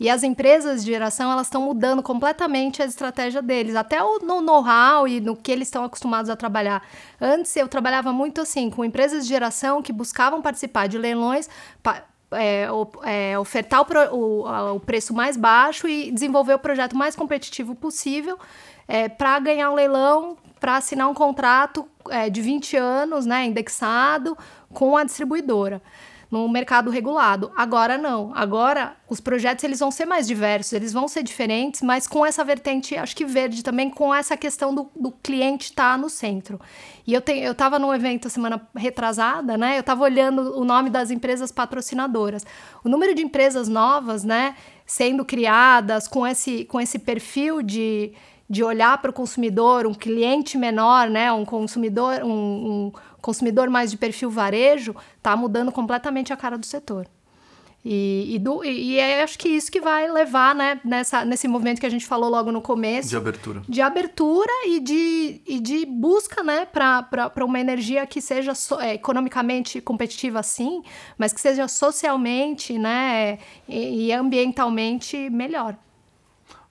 E 0.00 0.08
as 0.08 0.22
empresas 0.22 0.82
de 0.82 0.90
geração, 0.90 1.30
elas 1.30 1.48
estão 1.48 1.60
mudando 1.60 2.02
completamente 2.02 2.82
a 2.82 2.86
estratégia 2.86 3.42
deles, 3.42 3.76
até 3.76 3.98
no 4.00 4.40
know-how 4.40 5.06
e 5.06 5.20
no 5.20 5.36
que 5.36 5.52
eles 5.52 5.68
estão 5.68 5.84
acostumados 5.84 6.30
a 6.30 6.36
trabalhar. 6.36 6.82
Antes 7.20 7.54
eu 7.56 7.68
trabalhava 7.68 8.10
muito 8.10 8.40
assim, 8.40 8.70
com 8.70 8.84
empresas 8.84 9.24
de 9.24 9.28
geração 9.28 9.82
que 9.82 9.92
buscavam 9.92 10.40
participar 10.40 10.86
de 10.86 10.96
leilões, 10.96 11.48
é, 12.32 12.68
é, 13.02 13.38
ofertar 13.38 13.82
o, 13.82 13.84
pro, 13.84 14.14
o, 14.14 14.76
o, 14.76 14.80
preço 14.80 15.12
mais 15.12 15.36
baixo 15.36 15.86
e 15.86 16.10
desenvolver 16.10 16.54
o 16.54 16.58
projeto 16.58 16.96
mais 16.96 17.14
competitivo 17.14 17.74
possível 17.74 18.38
é, 18.88 19.10
para 19.10 19.38
ganhar 19.40 19.70
um 19.70 19.74
leilão, 19.74 20.38
para 20.58 20.78
assinar 20.78 21.08
um 21.08 21.14
contrato 21.14 21.86
é, 22.08 22.30
de 22.30 22.40
20 22.40 22.78
anos, 22.78 23.26
né, 23.26 23.44
indexado, 23.44 24.36
com 24.72 24.96
a 24.96 25.04
distribuidora 25.04 25.82
no 26.34 26.48
mercado 26.48 26.90
regulado. 26.90 27.52
Agora 27.56 27.96
não. 27.96 28.32
Agora 28.34 28.96
os 29.08 29.20
projetos 29.20 29.62
eles 29.62 29.78
vão 29.78 29.92
ser 29.92 30.04
mais 30.04 30.26
diversos, 30.26 30.72
eles 30.72 30.92
vão 30.92 31.06
ser 31.06 31.22
diferentes, 31.22 31.80
mas 31.80 32.08
com 32.08 32.26
essa 32.26 32.42
vertente, 32.42 32.96
acho 32.96 33.14
que 33.14 33.24
verde 33.24 33.62
também, 33.62 33.88
com 33.88 34.12
essa 34.12 34.36
questão 34.36 34.74
do, 34.74 34.90
do 34.96 35.12
cliente 35.12 35.66
estar 35.66 35.92
tá 35.92 35.96
no 35.96 36.10
centro. 36.10 36.60
E 37.06 37.14
eu 37.14 37.20
tenho, 37.20 37.44
eu 37.44 37.52
estava 37.52 37.78
num 37.78 37.94
evento 37.94 38.28
semana 38.28 38.60
retrasada, 38.74 39.56
né? 39.56 39.76
Eu 39.76 39.80
estava 39.80 40.02
olhando 40.02 40.58
o 40.58 40.64
nome 40.64 40.90
das 40.90 41.12
empresas 41.12 41.52
patrocinadoras. 41.52 42.44
O 42.82 42.88
número 42.88 43.14
de 43.14 43.22
empresas 43.22 43.68
novas, 43.68 44.24
né, 44.24 44.56
sendo 44.84 45.24
criadas 45.24 46.08
com 46.08 46.26
esse, 46.26 46.64
com 46.64 46.80
esse 46.80 46.98
perfil 46.98 47.62
de 47.62 48.12
de 48.48 48.62
olhar 48.62 49.00
para 49.00 49.10
o 49.10 49.14
consumidor, 49.14 49.86
um 49.86 49.94
cliente 49.94 50.58
menor, 50.58 51.08
né, 51.08 51.32
um 51.32 51.46
consumidor, 51.46 52.22
um, 52.22 52.28
um 52.28 52.92
consumidor 53.24 53.70
mais 53.70 53.90
de 53.90 53.96
perfil 53.96 54.30
varejo, 54.30 54.94
está 55.16 55.34
mudando 55.34 55.72
completamente 55.72 56.30
a 56.30 56.36
cara 56.36 56.58
do 56.58 56.66
setor. 56.66 57.08
E, 57.82 58.34
e, 58.34 58.38
do, 58.38 58.64
e, 58.64 58.92
e 58.92 58.98
é, 58.98 59.22
acho 59.22 59.38
que 59.38 59.48
isso 59.48 59.70
que 59.70 59.80
vai 59.80 60.10
levar, 60.10 60.54
né, 60.54 60.80
nessa, 60.84 61.24
nesse 61.24 61.46
movimento 61.46 61.80
que 61.80 61.86
a 61.86 61.90
gente 61.90 62.06
falou 62.06 62.30
logo 62.30 62.50
no 62.52 62.62
começo. 62.62 63.10
De 63.10 63.16
abertura. 63.16 63.62
De 63.68 63.80
abertura 63.80 64.50
e 64.66 64.80
de, 64.80 65.42
e 65.46 65.60
de 65.60 65.84
busca, 65.86 66.42
né, 66.42 66.66
para 66.66 67.44
uma 67.44 67.60
energia 67.60 68.06
que 68.06 68.20
seja 68.20 68.54
so, 68.54 68.80
é, 68.80 68.94
economicamente 68.94 69.80
competitiva, 69.80 70.42
sim, 70.42 70.82
mas 71.18 71.32
que 71.32 71.40
seja 71.40 71.68
socialmente, 71.68 72.78
né, 72.78 73.38
e, 73.68 74.06
e 74.06 74.12
ambientalmente 74.12 75.28
melhor. 75.30 75.76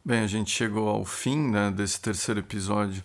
Bem, 0.06 0.22
a 0.22 0.28
gente 0.28 0.52
chegou 0.52 0.90
ao 0.90 1.06
fim 1.06 1.38
né, 1.50 1.72
desse 1.72 2.02
terceiro 2.02 2.40
episódio 2.40 3.04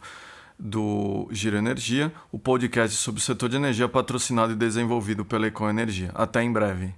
do 0.59 1.29
Giro 1.31 1.57
Energia, 1.57 2.13
o 2.33 2.39
podcast 2.39 2.97
sobre 2.97 3.21
o 3.21 3.25
setor 3.25 3.49
de 3.49 3.57
energia 3.57 3.89
patrocinado 3.89 4.53
e 4.53 4.57
desenvolvido 4.57 5.25
pela 5.25 5.47
Ecoenergia. 5.47 6.11
Até 6.15 6.43
em 6.43 6.53
breve. 6.53 6.95